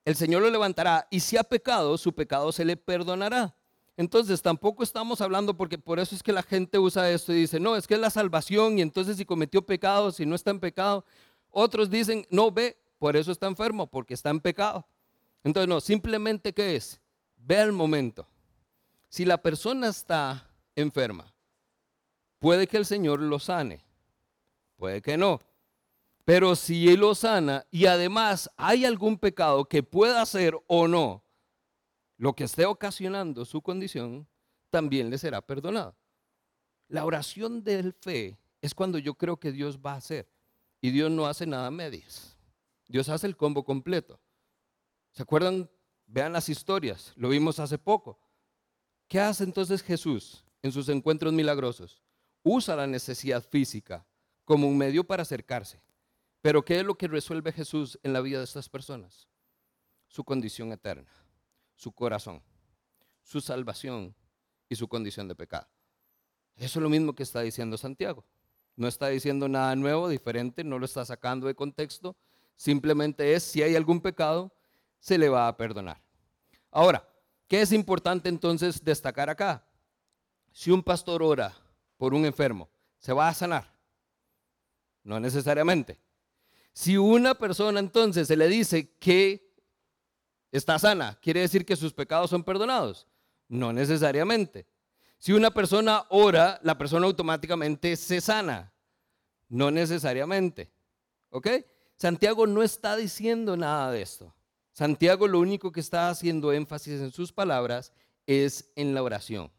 [0.04, 3.56] El Señor lo levantará y si ha pecado, su pecado se le perdonará.
[3.96, 7.60] Entonces tampoco estamos hablando porque por eso es que la gente usa esto y dice,
[7.60, 10.60] no, es que es la salvación y entonces si cometió pecado, si no está en
[10.60, 11.04] pecado.
[11.50, 14.87] Otros dicen, no, ve, por eso está enfermo, porque está en pecado.
[15.44, 17.00] Entonces, no, simplemente ¿qué es?
[17.37, 18.26] Ve el momento.
[19.08, 21.33] Si la persona está enferma,
[22.44, 23.83] puede que el Señor lo sane,
[24.76, 25.40] puede que no.
[26.26, 31.24] Pero si Él lo sana y además hay algún pecado que pueda hacer o no,
[32.18, 34.28] lo que esté ocasionando su condición,
[34.68, 35.96] también le será perdonado.
[36.88, 40.28] La oración del fe es cuando yo creo que Dios va a hacer.
[40.83, 42.37] Y Dios no hace nada a medias.
[42.88, 44.20] Dios hace el combo completo.
[45.12, 45.70] ¿Se acuerdan?
[46.04, 48.18] Vean las historias, lo vimos hace poco.
[49.09, 52.03] ¿Qué hace entonces Jesús en sus encuentros milagrosos?
[52.44, 54.07] Usa la necesidad física
[54.44, 55.83] como un medio para acercarse.
[56.42, 59.26] Pero ¿qué es lo que resuelve Jesús en la vida de estas personas?
[60.07, 61.11] Su condición eterna,
[61.74, 62.42] su corazón,
[63.22, 64.14] su salvación
[64.68, 65.66] y su condición de pecado.
[66.57, 68.26] Eso es lo mismo que está diciendo Santiago.
[68.76, 72.14] No está diciendo nada nuevo, diferente, no lo está sacando de contexto.
[72.57, 74.52] Simplemente es si hay algún pecado,
[75.00, 76.02] se le va a perdonar.
[76.70, 77.09] Ahora,
[77.48, 79.66] ¿qué es importante entonces destacar acá?
[80.52, 81.57] Si un pastor ora
[82.04, 83.74] por un enfermo, ¿se va a sanar?
[85.04, 85.98] No necesariamente.
[86.74, 89.50] Si una persona entonces se le dice que
[90.52, 93.06] está sana, ¿quiere decir que sus pecados son perdonados?
[93.48, 94.66] No necesariamente.
[95.16, 98.70] Si una persona ora, la persona automáticamente se sana.
[99.48, 100.70] No necesariamente.
[101.30, 101.48] ¿Ok?
[101.96, 104.34] Santiago no está diciendo nada de esto.
[104.74, 107.94] Santiago lo único que está haciendo énfasis en sus palabras
[108.26, 109.50] es en la oración.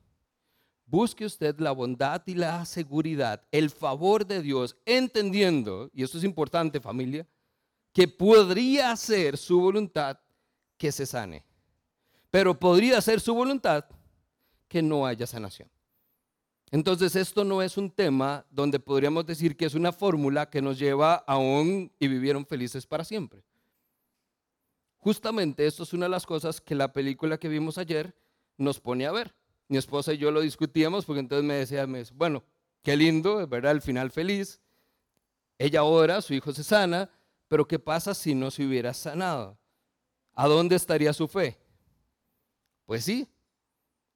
[0.85, 6.23] Busque usted la bondad y la seguridad, el favor de Dios, entendiendo, y esto es
[6.23, 7.27] importante familia,
[7.91, 10.19] que podría ser su voluntad
[10.77, 11.43] que se sane,
[12.29, 13.85] pero podría ser su voluntad
[14.67, 15.69] que no haya sanación.
[16.71, 20.77] Entonces esto no es un tema donde podríamos decir que es una fórmula que nos
[20.77, 23.43] lleva a un y vivieron felices para siempre.
[24.97, 28.15] Justamente esto es una de las cosas que la película que vimos ayer
[28.57, 29.33] nos pone a ver.
[29.67, 32.43] Mi esposa y yo lo discutíamos porque entonces me decía, bueno,
[32.83, 33.71] qué lindo, ¿verdad?
[33.71, 34.61] El final feliz.
[35.57, 37.09] Ella ora, su hijo se sana,
[37.47, 39.57] pero ¿qué pasa si no se hubiera sanado?
[40.33, 41.57] ¿A dónde estaría su fe?
[42.85, 43.27] Pues sí,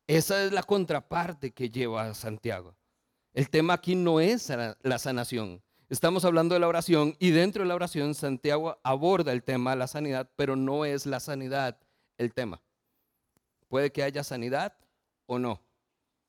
[0.05, 2.75] esa es la contraparte que lleva a Santiago.
[3.33, 7.67] El tema aquí no es la sanación, Estamos hablando de la oración y dentro de
[7.67, 11.79] la oración Santiago aborda el tema de la sanidad, pero no es la sanidad
[12.19, 12.62] el tema.
[13.69, 14.75] Puede que haya sanidad
[15.29, 15.61] o no,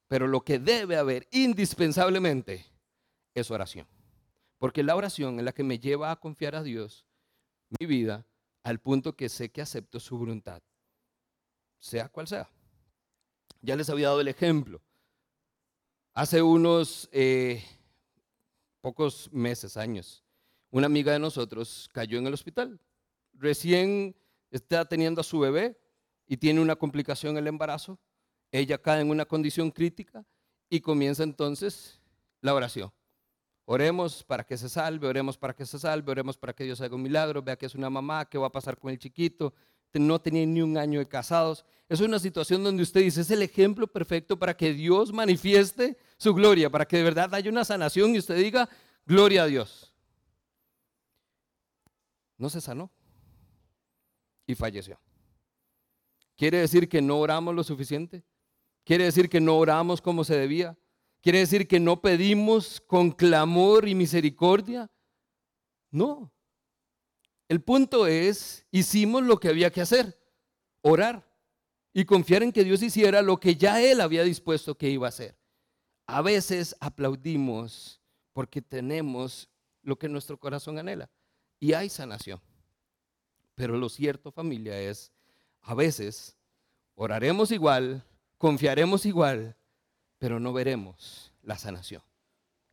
[0.09, 2.67] pero lo que debe haber indispensablemente
[3.35, 3.87] es oración.
[4.59, 7.07] Porque la oración es la que me lleva a confiar a Dios
[7.79, 8.27] mi vida
[8.63, 10.63] al punto que sé que acepto su voluntad,
[11.79, 12.51] sea cual sea.
[13.63, 14.83] Ya les había dado el ejemplo.
[16.15, 17.09] Hace unos...
[17.13, 17.65] Eh,
[18.81, 20.25] pocos meses, años,
[20.71, 22.81] una amiga de nosotros cayó en el hospital.
[23.35, 24.17] Recién
[24.51, 25.79] está teniendo a su bebé
[26.27, 27.99] y tiene una complicación en el embarazo.
[28.53, 30.25] Ella cae en una condición crítica
[30.69, 32.01] y comienza entonces
[32.41, 32.93] la oración.
[33.65, 36.97] Oremos para que se salve, oremos para que se salve, oremos para que Dios haga
[36.97, 39.55] un milagro, vea que es una mamá, qué va a pasar con el chiquito,
[39.99, 41.65] no tenía ni un año de casados.
[41.89, 46.33] Es una situación donde usted dice, es el ejemplo perfecto para que Dios manifieste su
[46.33, 48.69] gloria, para que de verdad haya una sanación y usted diga,
[49.05, 49.93] gloria a Dios.
[52.39, 52.91] No se sanó
[54.47, 55.01] y falleció.
[56.37, 58.23] ¿Quiere decir que no oramos lo suficiente?
[58.85, 60.77] ¿Quiere decir que no oramos como se debía?
[61.21, 64.91] ¿Quiere decir que no pedimos con clamor y misericordia?
[65.91, 66.33] No.
[67.49, 70.19] El punto es, hicimos lo que había que hacer,
[70.83, 71.29] orar
[71.93, 75.11] y confiar en que Dios hiciera lo que ya Él había dispuesto que iba a
[75.11, 75.37] hacer.
[76.07, 78.01] A veces aplaudimos
[78.33, 79.49] porque tenemos
[79.83, 81.11] lo que nuestro corazón anhela
[81.59, 82.41] y hay sanación.
[83.55, 85.13] Pero lo cierto familia es,
[85.61, 86.37] a veces
[86.95, 88.05] oraremos igual,
[88.41, 89.55] confiaremos igual,
[90.19, 92.03] pero no veremos la sanación.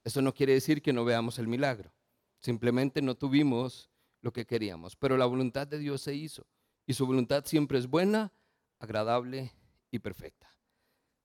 [0.06, 1.92] Eso no quiere decir que no veamos el milagro.
[2.40, 3.90] Simplemente no tuvimos
[4.22, 4.96] lo que queríamos.
[4.96, 6.48] Pero la voluntad de Dios se hizo.
[6.86, 8.32] Y su voluntad siempre es buena,
[8.80, 9.52] agradable
[9.92, 10.56] y perfecta.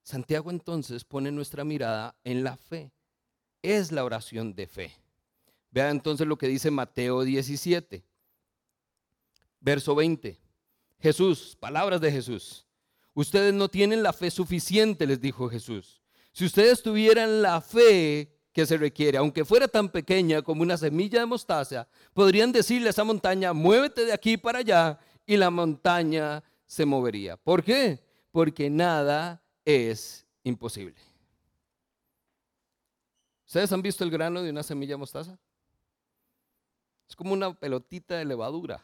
[0.03, 2.93] Santiago entonces pone nuestra mirada en la fe.
[3.63, 4.93] Es la oración de fe.
[5.71, 8.05] Vea entonces lo que dice Mateo 17,
[9.61, 10.37] verso 20.
[10.99, 12.67] Jesús, palabras de Jesús.
[13.15, 16.01] Ustedes no tienen la fe suficiente, les dijo Jesús.
[16.33, 21.21] Si ustedes tuvieran la fe que se requiere, aunque fuera tan pequeña como una semilla
[21.21, 26.43] de mostaza, podrían decirle a esa montaña, muévete de aquí para allá y la montaña
[26.67, 27.37] se movería.
[27.37, 28.03] ¿Por qué?
[28.31, 30.97] Porque nada es imposible.
[33.47, 35.39] ¿Ustedes han visto el grano de una semilla de mostaza?
[37.07, 38.83] Es como una pelotita de levadura.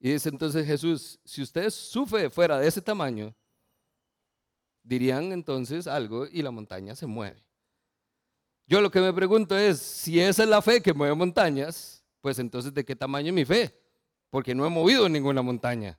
[0.00, 3.34] Y dice entonces Jesús, si usted sufre fuera de ese tamaño,
[4.82, 7.44] dirían entonces algo y la montaña se mueve.
[8.66, 12.38] Yo lo que me pregunto es, si esa es la fe que mueve montañas, pues
[12.38, 13.74] entonces ¿de qué tamaño es mi fe?
[14.30, 15.98] Porque no he movido ninguna montaña.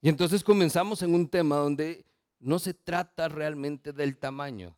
[0.00, 2.04] Y entonces comenzamos en un tema donde
[2.38, 4.76] no se trata realmente del tamaño.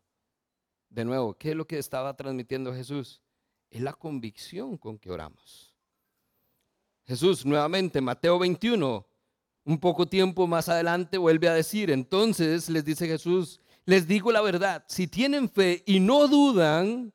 [0.89, 3.21] De nuevo, ¿qué es lo que estaba transmitiendo Jesús?
[3.69, 5.69] Es la convicción con que oramos.
[7.11, 9.05] Jesús, nuevamente, Mateo 21,
[9.64, 14.40] un poco tiempo más adelante vuelve a decir, entonces les dice Jesús, les digo la
[14.40, 17.12] verdad, si tienen fe y no dudan,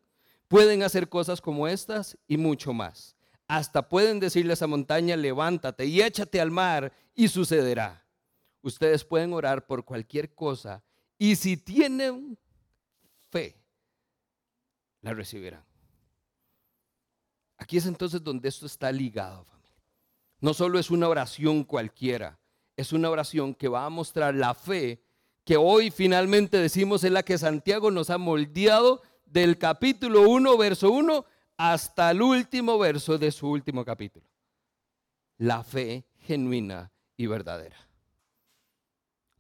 [0.50, 3.16] pueden hacer cosas como estas y mucho más.
[3.48, 8.06] Hasta pueden decirle a esa montaña, levántate y échate al mar y sucederá.
[8.64, 10.84] Ustedes pueden orar por cualquier cosa
[11.18, 12.38] y si tienen
[13.32, 13.64] fe,
[15.00, 15.64] la recibirán.
[17.56, 19.55] Aquí es entonces donde esto está ligado.
[20.40, 22.40] No solo es una oración cualquiera,
[22.76, 25.02] es una oración que va a mostrar la fe
[25.46, 30.92] que hoy finalmente decimos es la que Santiago nos ha moldeado del capítulo 1, verso
[30.92, 31.24] 1,
[31.58, 34.26] hasta el último verso de su último capítulo.
[35.38, 37.78] La fe genuina y verdadera.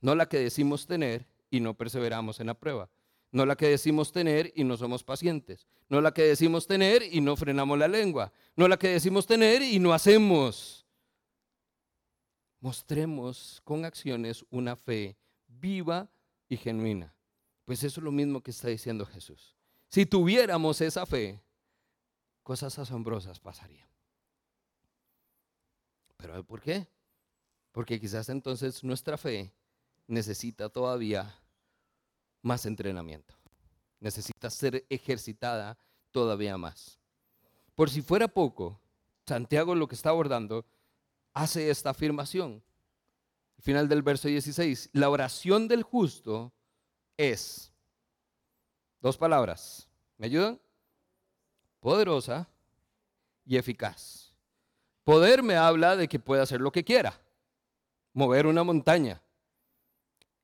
[0.01, 2.89] No la que decimos tener y no perseveramos en la prueba.
[3.31, 5.67] No la que decimos tener y no somos pacientes.
[5.89, 8.31] No la que decimos tener y no frenamos la lengua.
[8.55, 10.84] No la que decimos tener y no hacemos.
[12.65, 15.15] Mostremos con acciones una fe
[15.47, 16.09] viva
[16.49, 17.13] y genuina.
[17.63, 19.55] Pues eso es lo mismo que está diciendo Jesús.
[19.87, 21.43] Si tuviéramos esa fe,
[22.41, 23.87] cosas asombrosas pasarían.
[26.17, 26.87] ¿Pero por qué?
[27.71, 29.53] Porque quizás entonces nuestra fe
[30.07, 31.39] necesita todavía
[32.41, 33.35] más entrenamiento.
[33.99, 35.77] Necesita ser ejercitada
[36.09, 36.99] todavía más.
[37.75, 38.81] Por si fuera poco,
[39.27, 40.65] Santiago lo que está abordando
[41.35, 42.63] hace esta afirmación
[43.65, 46.53] final del verso 16, la oración del justo
[47.17, 47.73] es,
[49.01, 50.61] dos palabras, ¿me ayudan?
[51.79, 52.47] Poderosa
[53.43, 54.35] y eficaz.
[55.03, 57.19] Poder me habla de que puede hacer lo que quiera,
[58.13, 59.19] mover una montaña.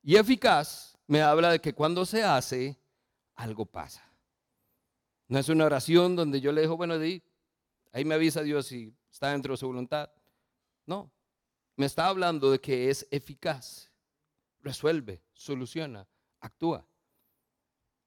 [0.02, 2.76] Y eficaz me habla de que cuando se hace,
[3.36, 4.02] algo pasa.
[5.28, 9.30] No es una oración donde yo le digo, bueno, ahí me avisa Dios si está
[9.30, 10.10] dentro de su voluntad.
[10.86, 11.10] No,
[11.76, 13.90] me está hablando de que es eficaz,
[14.60, 16.06] resuelve, soluciona,
[16.40, 16.86] actúa.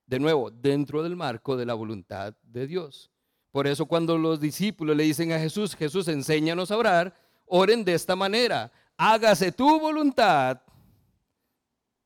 [0.05, 3.11] De nuevo, dentro del marco de la voluntad de Dios.
[3.51, 7.15] Por eso cuando los discípulos le dicen a Jesús, Jesús, enséñanos a orar,
[7.45, 10.61] oren de esta manera, hágase tu voluntad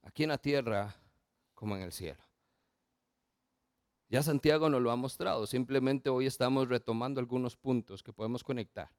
[0.03, 0.95] aquí en la tierra
[1.53, 2.23] como en el cielo.
[4.07, 8.89] Ya Santiago nos lo ha mostrado, simplemente hoy estamos retomando algunos puntos que podemos conectar.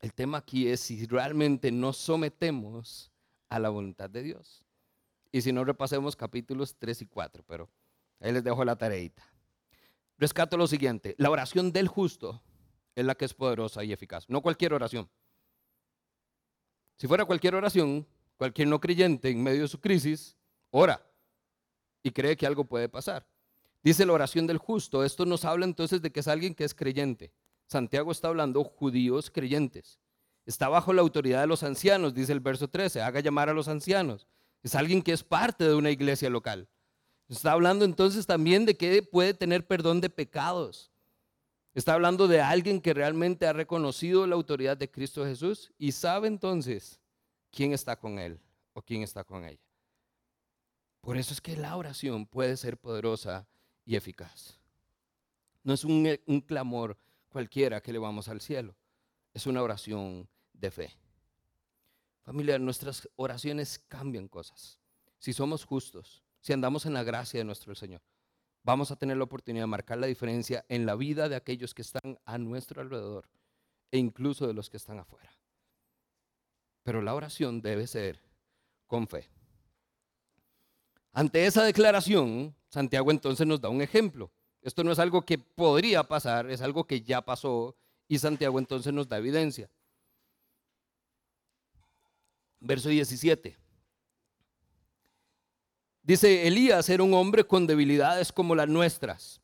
[0.00, 3.12] El tema aquí es si realmente nos sometemos
[3.48, 4.64] a la voluntad de Dios.
[5.30, 7.68] Y si no, repasemos capítulos 3 y 4, pero
[8.20, 9.22] ahí les dejo la tareita.
[10.18, 12.42] Rescato lo siguiente, la oración del justo
[12.94, 15.08] es la que es poderosa y eficaz, no cualquier oración.
[16.96, 20.36] Si fuera cualquier oración, cualquier no creyente en medio de su crisis,
[20.70, 21.06] ora
[22.02, 23.26] y cree que algo puede pasar.
[23.82, 26.74] Dice la oración del justo, esto nos habla entonces de que es alguien que es
[26.74, 27.32] creyente.
[27.70, 30.00] Santiago está hablando judíos creyentes.
[30.44, 33.68] Está bajo la autoridad de los ancianos, dice el verso 13, haga llamar a los
[33.68, 34.26] ancianos.
[34.64, 36.68] Es alguien que es parte de una iglesia local.
[37.28, 40.90] Está hablando entonces también de que puede tener perdón de pecados.
[41.72, 46.26] Está hablando de alguien que realmente ha reconocido la autoridad de Cristo Jesús y sabe
[46.26, 46.98] entonces
[47.52, 48.40] quién está con él
[48.72, 49.62] o quién está con ella.
[51.00, 53.46] Por eso es que la oración puede ser poderosa
[53.86, 54.58] y eficaz.
[55.62, 56.98] No es un, un clamor
[57.30, 58.76] cualquiera que le vamos al cielo,
[59.32, 60.96] es una oración de fe.
[62.22, 64.78] Familia, nuestras oraciones cambian cosas.
[65.18, 68.02] Si somos justos, si andamos en la gracia de nuestro Señor,
[68.62, 71.82] vamos a tener la oportunidad de marcar la diferencia en la vida de aquellos que
[71.82, 73.28] están a nuestro alrededor
[73.90, 75.30] e incluso de los que están afuera.
[76.82, 78.20] Pero la oración debe ser
[78.86, 79.28] con fe.
[81.12, 84.30] Ante esa declaración, Santiago entonces nos da un ejemplo.
[84.62, 87.76] Esto no es algo que podría pasar, es algo que ya pasó
[88.08, 89.70] y Santiago entonces nos da evidencia.
[92.58, 93.56] Verso 17.
[96.02, 99.40] Dice, Elías era un hombre con debilidades como las nuestras.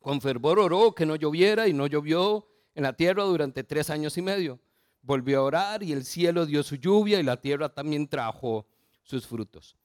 [0.00, 4.18] Con fervor oró que no lloviera y no llovió en la tierra durante tres años
[4.18, 4.60] y medio.
[5.00, 8.66] Volvió a orar y el cielo dio su lluvia y la tierra también trajo
[9.02, 9.76] sus frutos.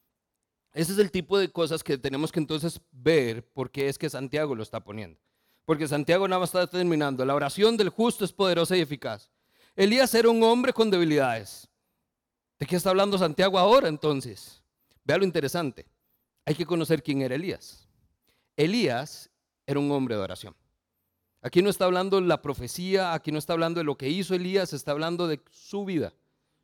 [0.73, 4.09] Ese es el tipo de cosas que tenemos que entonces ver por qué es que
[4.09, 5.19] Santiago lo está poniendo.
[5.65, 7.25] Porque Santiago nada más está terminando.
[7.25, 9.29] La oración del justo es poderosa y eficaz.
[9.75, 11.67] Elías era un hombre con debilidades.
[12.59, 14.61] ¿De qué está hablando Santiago ahora entonces?
[15.03, 15.85] Vea lo interesante.
[16.45, 17.87] Hay que conocer quién era Elías.
[18.57, 19.29] Elías
[19.65, 20.55] era un hombre de oración.
[21.41, 24.73] Aquí no está hablando la profecía, aquí no está hablando de lo que hizo Elías,
[24.73, 26.13] está hablando de su vida.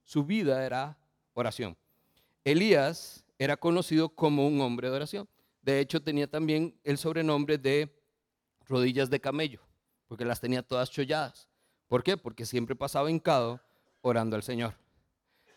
[0.04, 0.98] Su vida era
[1.34, 1.78] oración.
[2.44, 5.30] Elías era conocido como un hombre de oración.
[5.62, 8.04] De hecho, tenía también el sobrenombre de
[8.68, 9.62] rodillas de camello,
[10.08, 11.50] porque las tenía todas cholladas.
[11.88, 12.18] ¿Por qué?
[12.18, 13.62] Porque siempre pasaba hincado
[14.02, 14.76] orando al Señor.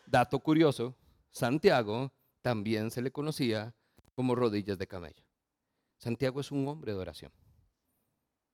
[0.07, 0.97] Dato curioso,
[1.31, 2.13] Santiago
[2.43, 3.75] también se le conocía
[4.15, 5.23] como rodillas de camello.
[5.99, 7.33] Santiago es un hombre de oración.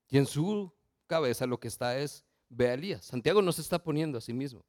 [0.08, 0.72] Y en su
[1.06, 3.04] cabeza lo que está es, ve a Elías.
[3.04, 4.64] Santiago no se está poniendo a sí mismo.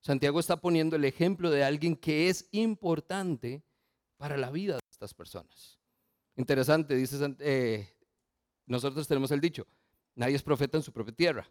[0.00, 3.64] Santiago está poniendo el ejemplo de alguien que es importante
[4.18, 5.78] para la vida de estas personas.
[6.36, 7.90] Interesante, dice, eh,
[8.66, 9.66] nosotros tenemos el dicho,
[10.14, 11.50] nadie es profeta en su propia tierra.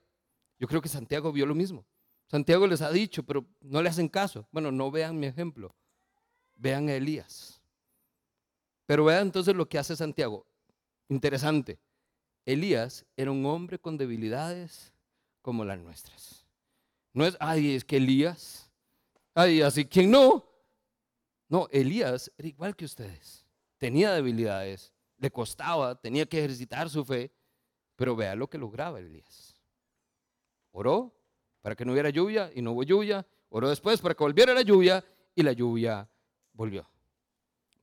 [0.59, 1.85] Yo creo que Santiago vio lo mismo.
[2.27, 4.47] Santiago les ha dicho, pero no le hacen caso.
[4.51, 5.73] Bueno, no vean mi ejemplo,
[6.55, 7.61] vean a Elías.
[8.85, 10.45] Pero vean entonces lo que hace Santiago.
[11.09, 11.79] Interesante.
[12.45, 14.93] Elías era un hombre con debilidades
[15.41, 16.45] como las nuestras.
[17.13, 18.69] No es, ay, es que Elías,
[19.33, 20.45] ay, así, ¿quién no?
[21.49, 23.45] No, Elías era igual que ustedes.
[23.77, 27.31] Tenía debilidades, le costaba, tenía que ejercitar su fe,
[27.95, 29.61] pero vea lo que lograba Elías.
[30.71, 31.13] Oró
[31.61, 33.25] para que no hubiera lluvia y no hubo lluvia.
[33.49, 35.03] Oró después para que volviera la lluvia
[35.35, 36.09] y la lluvia
[36.53, 36.89] volvió.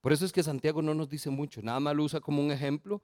[0.00, 2.50] Por eso es que Santiago no nos dice mucho, nada más lo usa como un
[2.50, 3.02] ejemplo.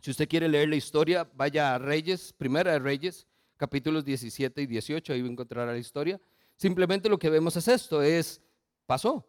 [0.00, 3.26] Si usted quiere leer la historia, vaya a Reyes, Primera de Reyes,
[3.56, 6.20] capítulos 17 y 18, ahí va a encontrar la historia.
[6.56, 8.40] Simplemente lo que vemos es esto, es,
[8.86, 9.27] pasó,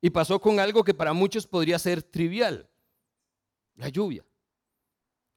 [0.00, 2.68] y pasó con algo que para muchos podría ser trivial,
[3.74, 4.24] la lluvia.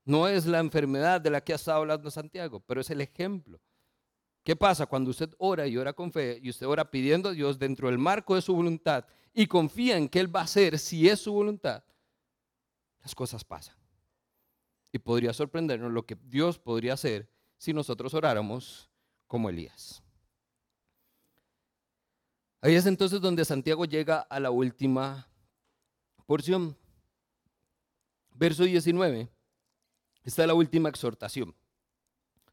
[0.05, 3.59] No es la enfermedad de la que ha estado hablando Santiago, pero es el ejemplo.
[4.43, 7.57] ¿Qué pasa cuando usted ora y ora con fe y usted ora pidiendo a Dios
[7.57, 11.07] dentro del marco de su voluntad y confía en que Él va a hacer si
[11.07, 11.83] es su voluntad?
[13.01, 13.75] Las cosas pasan.
[14.91, 18.89] Y podría sorprendernos lo que Dios podría hacer si nosotros oráramos
[19.27, 20.02] como Elías.
[22.63, 25.27] Ahí es entonces donde Santiago llega a la última
[26.25, 26.77] porción.
[28.35, 29.29] Verso 19.
[30.23, 31.53] Esta es la última exhortación.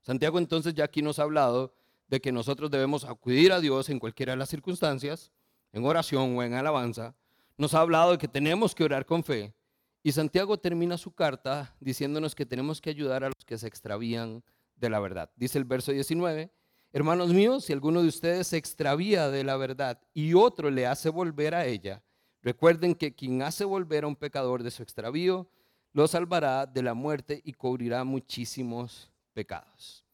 [0.02, 1.76] Santiago entonces ya aquí nos ha hablado
[2.08, 5.30] de que nosotros debemos acudir a Dios en cualquiera de las circunstancias,
[5.72, 7.14] en oración o en alabanza.
[7.56, 9.54] Nos ha hablado de que tenemos que orar con fe.
[10.02, 14.42] Y Santiago termina su carta diciéndonos que tenemos que ayudar a los que se extravían
[14.74, 15.30] de la verdad.
[15.36, 16.50] Dice el verso 19,
[16.92, 21.08] Hermanos míos, si alguno de ustedes se extravía de la verdad y otro le hace
[21.08, 22.02] volver a ella,
[22.42, 25.48] recuerden que quien hace volver a un pecador de su extravío,
[25.92, 30.04] lo salvará de la muerte y cubrirá muchísimos pecados.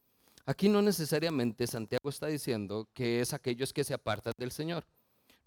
[0.45, 4.85] Aquí no necesariamente Santiago está diciendo que es aquellos que se apartan del Señor.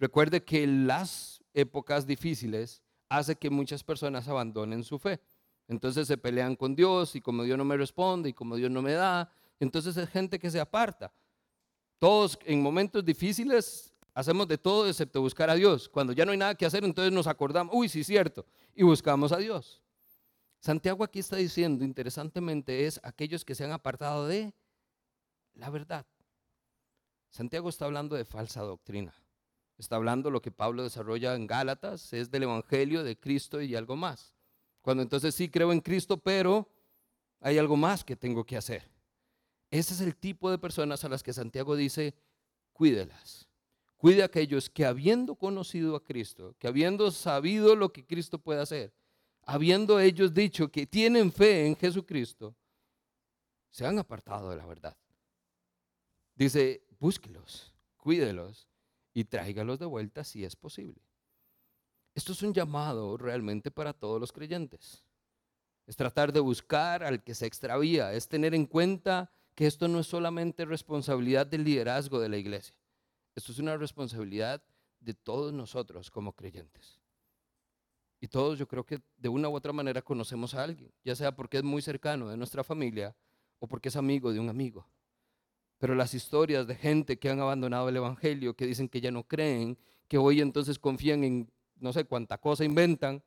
[0.00, 5.20] Recuerde que las épocas difíciles hace que muchas personas abandonen su fe.
[5.68, 8.82] Entonces se pelean con Dios y como Dios no me responde y como Dios no
[8.82, 11.12] me da, entonces es gente que se aparta.
[11.98, 15.88] Todos en momentos difíciles hacemos de todo excepto buscar a Dios.
[15.88, 19.32] Cuando ya no hay nada que hacer, entonces nos acordamos, uy, sí, cierto, y buscamos
[19.32, 19.82] a Dios.
[20.60, 24.52] Santiago aquí está diciendo, interesantemente, es aquellos que se han apartado de
[25.54, 26.06] la verdad.
[27.30, 29.14] Santiago está hablando de falsa doctrina.
[29.78, 33.96] Está hablando lo que Pablo desarrolla en Gálatas, es del Evangelio, de Cristo y algo
[33.96, 34.34] más.
[34.82, 36.68] Cuando entonces sí creo en Cristo, pero
[37.40, 38.86] hay algo más que tengo que hacer.
[39.70, 42.14] Ese es el tipo de personas a las que Santiago dice,
[42.72, 43.48] cuídelas.
[43.96, 48.60] Cuide a aquellos que habiendo conocido a Cristo, que habiendo sabido lo que Cristo puede
[48.60, 48.94] hacer,
[49.42, 52.56] habiendo ellos dicho que tienen fe en Jesucristo,
[53.70, 54.96] se han apartado de la verdad.
[56.34, 58.66] Dice, búsquelos, cuídelos
[59.12, 61.02] y tráigalos de vuelta si es posible.
[62.14, 65.04] Esto es un llamado realmente para todos los creyentes.
[65.86, 69.30] Es tratar de buscar al que se extravía, es tener en cuenta
[69.60, 72.74] que esto no es solamente responsabilidad del liderazgo de la iglesia,
[73.34, 74.62] esto es una responsabilidad
[75.00, 76.98] de todos nosotros como creyentes.
[78.22, 81.36] Y todos yo creo que de una u otra manera conocemos a alguien, ya sea
[81.36, 83.14] porque es muy cercano de nuestra familia
[83.58, 84.88] o porque es amigo de un amigo.
[85.76, 89.24] Pero las historias de gente que han abandonado el Evangelio, que dicen que ya no
[89.24, 89.76] creen,
[90.08, 93.22] que hoy entonces confían en no sé cuánta cosa inventan,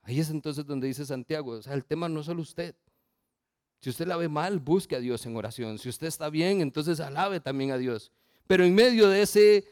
[0.00, 2.74] ahí es entonces donde dice Santiago, o sea, el tema no es solo usted.
[3.82, 5.78] Si usted la ve mal, busque a Dios en oración.
[5.78, 8.10] Si usted está bien, entonces alabe también a Dios.
[8.46, 9.64] Pero en medio de ese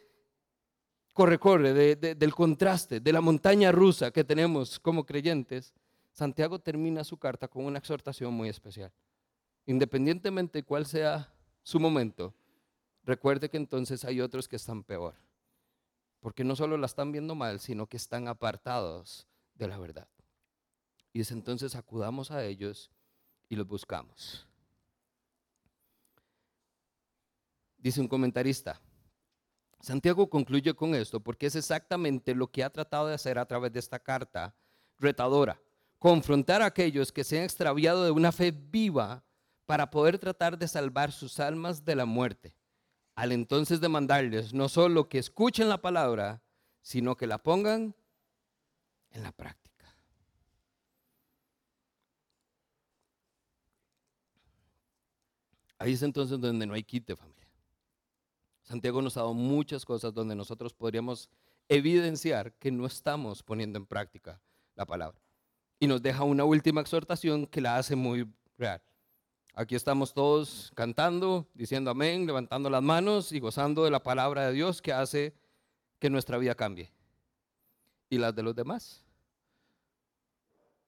[1.15, 5.73] corre-corre, del contraste, de la montaña rusa que tenemos como creyentes,
[6.13, 8.93] Santiago termina su carta con una exhortación muy especial
[9.71, 11.33] independientemente de cuál sea
[11.63, 12.35] su momento,
[13.05, 15.15] recuerde que entonces hay otros que están peor.
[16.19, 20.09] Porque no solo la están viendo mal, sino que están apartados de la verdad.
[21.13, 22.91] Y es entonces acudamos a ellos
[23.51, 24.47] y los buscamos.
[27.77, 28.81] Dice un comentarista,
[29.81, 33.73] Santiago concluye con esto porque es exactamente lo que ha tratado de hacer a través
[33.73, 34.55] de esta carta
[34.99, 35.61] retadora,
[35.99, 39.25] confrontar a aquellos que se han extraviado de una fe viva
[39.67, 42.55] para poder tratar de salvar sus almas de la muerte.
[43.17, 46.43] Al entonces demandarles no solo que escuchen la palabra,
[46.83, 47.97] sino que la pongan
[49.11, 49.70] en la práctica.
[55.81, 57.49] Ahí es entonces donde no hay quite, familia.
[58.65, 61.31] Santiago nos ha dado muchas cosas donde nosotros podríamos
[61.71, 64.43] evidenciar que no estamos poniendo en práctica
[64.77, 65.19] la palabra.
[65.79, 68.29] Y nos deja una última exhortación que la hace muy
[68.59, 68.83] real.
[69.55, 74.53] Aquí estamos todos cantando, diciendo amén, levantando las manos y gozando de la palabra de
[74.53, 75.35] Dios que hace
[75.99, 76.93] que nuestra vida cambie.
[78.11, 79.03] ¿Y las de los demás?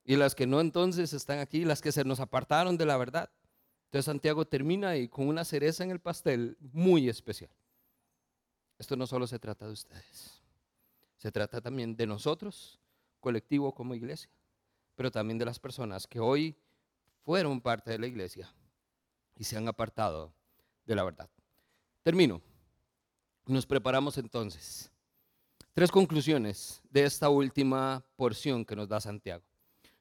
[0.05, 3.31] Y las que no entonces están aquí, las que se nos apartaron de la verdad.
[3.93, 7.51] Entonces Santiago termina ahí con una cereza en el pastel muy especial.
[8.79, 10.41] Esto no solo se trata de ustedes,
[11.19, 12.81] se trata también de nosotros,
[13.21, 14.31] colectivo como iglesia,
[14.95, 16.57] pero también de las personas que hoy
[17.23, 18.51] fueron parte de la iglesia
[19.37, 20.33] y se han apartado
[20.87, 21.29] de la verdad.
[22.03, 22.41] Termino.
[23.45, 24.91] Nos preparamos entonces.
[25.75, 29.45] Tres conclusiones de esta última porción que nos da Santiago.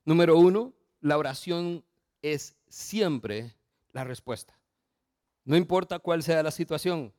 [0.05, 1.83] Número uno, la oración
[2.21, 3.53] es siempre
[3.93, 4.57] la respuesta.
[5.43, 7.13] No importa cuál sea la situación.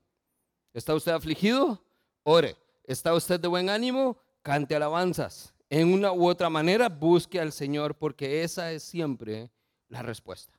[0.73, 1.85] ¿Está usted afligido?
[2.23, 2.57] Ore.
[2.85, 4.19] ¿Está usted de buen ánimo?
[4.43, 5.55] Cante alabanzas.
[5.71, 9.51] En una u otra manera, busque al Señor porque esa es siempre
[9.89, 10.59] la respuesta.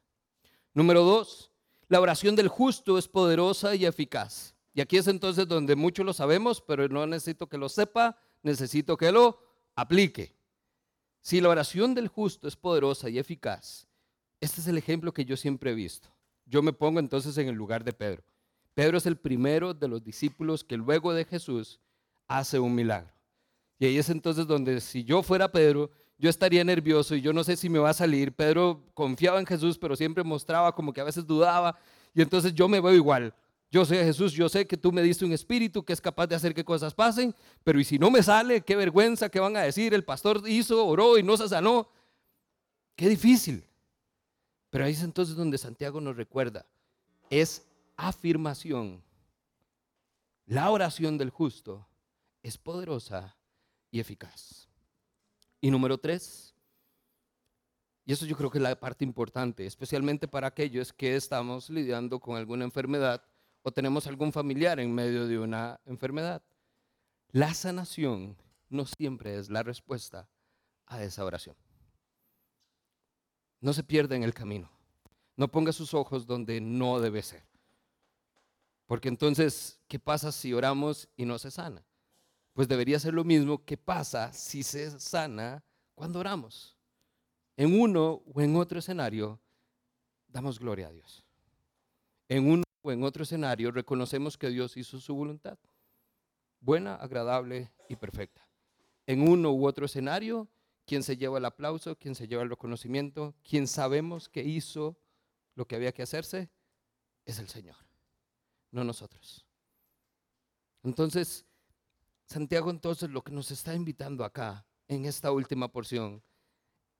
[0.73, 1.51] Número dos,
[1.87, 4.55] la oración del justo es poderosa y eficaz.
[4.73, 8.97] Y aquí es entonces donde muchos lo sabemos, pero no necesito que lo sepa, necesito
[8.97, 9.39] que lo
[9.75, 10.35] aplique.
[11.21, 13.87] Si la oración del justo es poderosa y eficaz,
[14.43, 16.09] este es el ejemplo que yo siempre he visto.
[16.45, 18.23] Yo me pongo entonces en el lugar de Pedro.
[18.73, 21.79] Pedro es el primero de los discípulos que luego de Jesús
[22.27, 23.13] hace un milagro.
[23.79, 27.43] Y ahí es entonces donde si yo fuera Pedro, yo estaría nervioso y yo no
[27.43, 28.33] sé si me va a salir.
[28.33, 31.77] Pedro confiaba en Jesús, pero siempre mostraba como que a veces dudaba.
[32.13, 33.33] Y entonces yo me veo igual.
[33.71, 36.35] Yo sé, Jesús, yo sé que tú me diste un espíritu que es capaz de
[36.35, 37.33] hacer que cosas pasen,
[37.63, 38.61] pero ¿y si no me sale?
[38.61, 39.93] Qué vergüenza, ¿qué van a decir?
[39.93, 41.89] El pastor hizo, oró y no se sanó.
[42.95, 43.65] Qué difícil.
[44.73, 46.65] Pero ahí es entonces donde Santiago nos recuerda.
[47.29, 47.63] Es
[47.95, 49.03] afirmación.
[50.47, 51.87] La oración del justo
[52.41, 53.37] es poderosa
[53.91, 54.67] y eficaz.
[55.61, 56.55] Y número tres,
[58.03, 62.19] Y eso yo creo que es la parte importante, especialmente para aquellos que estamos lidiando
[62.19, 63.23] con alguna enfermedad
[63.61, 66.41] o tenemos algún familiar en medio de una enfermedad.
[67.29, 68.35] La sanación
[68.69, 70.27] no siempre es la respuesta
[70.87, 71.62] a esa oración.
[73.63, 74.69] No se pierda en el camino.
[75.37, 77.45] No ponga sus ojos donde no debe ser.
[78.87, 81.81] Porque entonces, ¿qué pasa si oramos y no se sana?
[82.51, 85.63] Pues debería ser lo mismo que pasa si se sana
[85.95, 86.77] cuando oramos.
[87.55, 89.39] En uno o en otro escenario,
[90.27, 91.23] damos gloria a Dios.
[92.27, 95.57] En uno o en otro escenario, reconocemos que Dios hizo su voluntad.
[96.59, 98.45] Buena, agradable y perfecta.
[99.07, 100.49] En uno u otro escenario,
[100.85, 104.97] quien se lleva el aplauso, quien se lleva el reconocimiento, quien sabemos que hizo
[105.55, 106.49] lo que había que hacerse,
[107.25, 107.77] es el Señor
[108.73, 109.45] no nosotros.
[110.83, 111.45] Entonces,
[112.25, 116.21] Santiago entonces lo que nos está invitando acá, en esta última porción,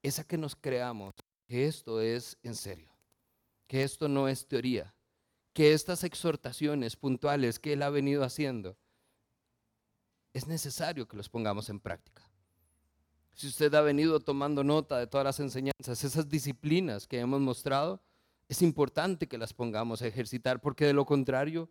[0.02, 1.16] es a que nos creamos
[1.48, 2.96] que esto es en serio,
[3.68, 4.96] que esto no es teoría,
[5.52, 8.78] que estas exhortaciones puntuales que Él ha venido haciendo,
[10.32, 12.30] es necesario que los pongamos en práctica.
[13.34, 18.02] Si usted ha venido tomando nota de todas las enseñanzas, esas disciplinas que hemos mostrado,
[18.48, 21.70] es importante que las pongamos a ejercitar, porque de lo contrario,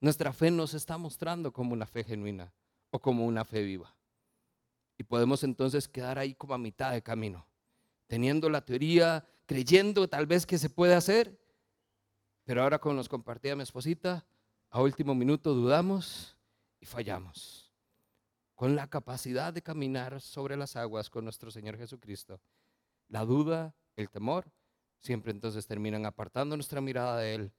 [0.00, 2.52] nuestra fe no se está mostrando como una fe genuina
[2.90, 3.94] o como una fe viva.
[4.96, 7.46] Y podemos entonces quedar ahí como a mitad de camino,
[8.06, 11.38] teniendo la teoría, creyendo tal vez que se puede hacer,
[12.44, 14.24] pero ahora como nos compartía mi esposita,
[14.70, 16.36] a último minuto dudamos
[16.80, 17.61] y fallamos.
[18.54, 22.40] Con la capacidad de caminar sobre las aguas con nuestro Señor Jesucristo,
[23.08, 24.50] la duda, el temor,
[25.00, 27.52] siempre entonces terminan apartando nuestra mirada de Él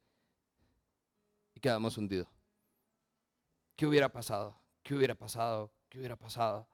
[1.54, 2.28] y quedamos hundidos.
[3.76, 4.56] ¿Qué hubiera pasado?
[4.82, 5.72] ¿Qué hubiera pasado?
[5.90, 6.68] ¿Qué hubiera pasado?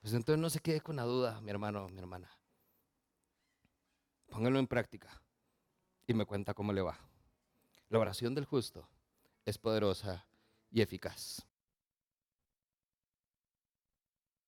[0.00, 2.30] Pues entonces no se quede con la duda, mi hermano, mi hermana.
[4.28, 5.22] Póngalo en práctica
[6.06, 6.98] y me cuenta cómo le va.
[7.88, 8.88] La oración del justo
[9.44, 10.26] es poderosa
[10.70, 11.46] y eficaz.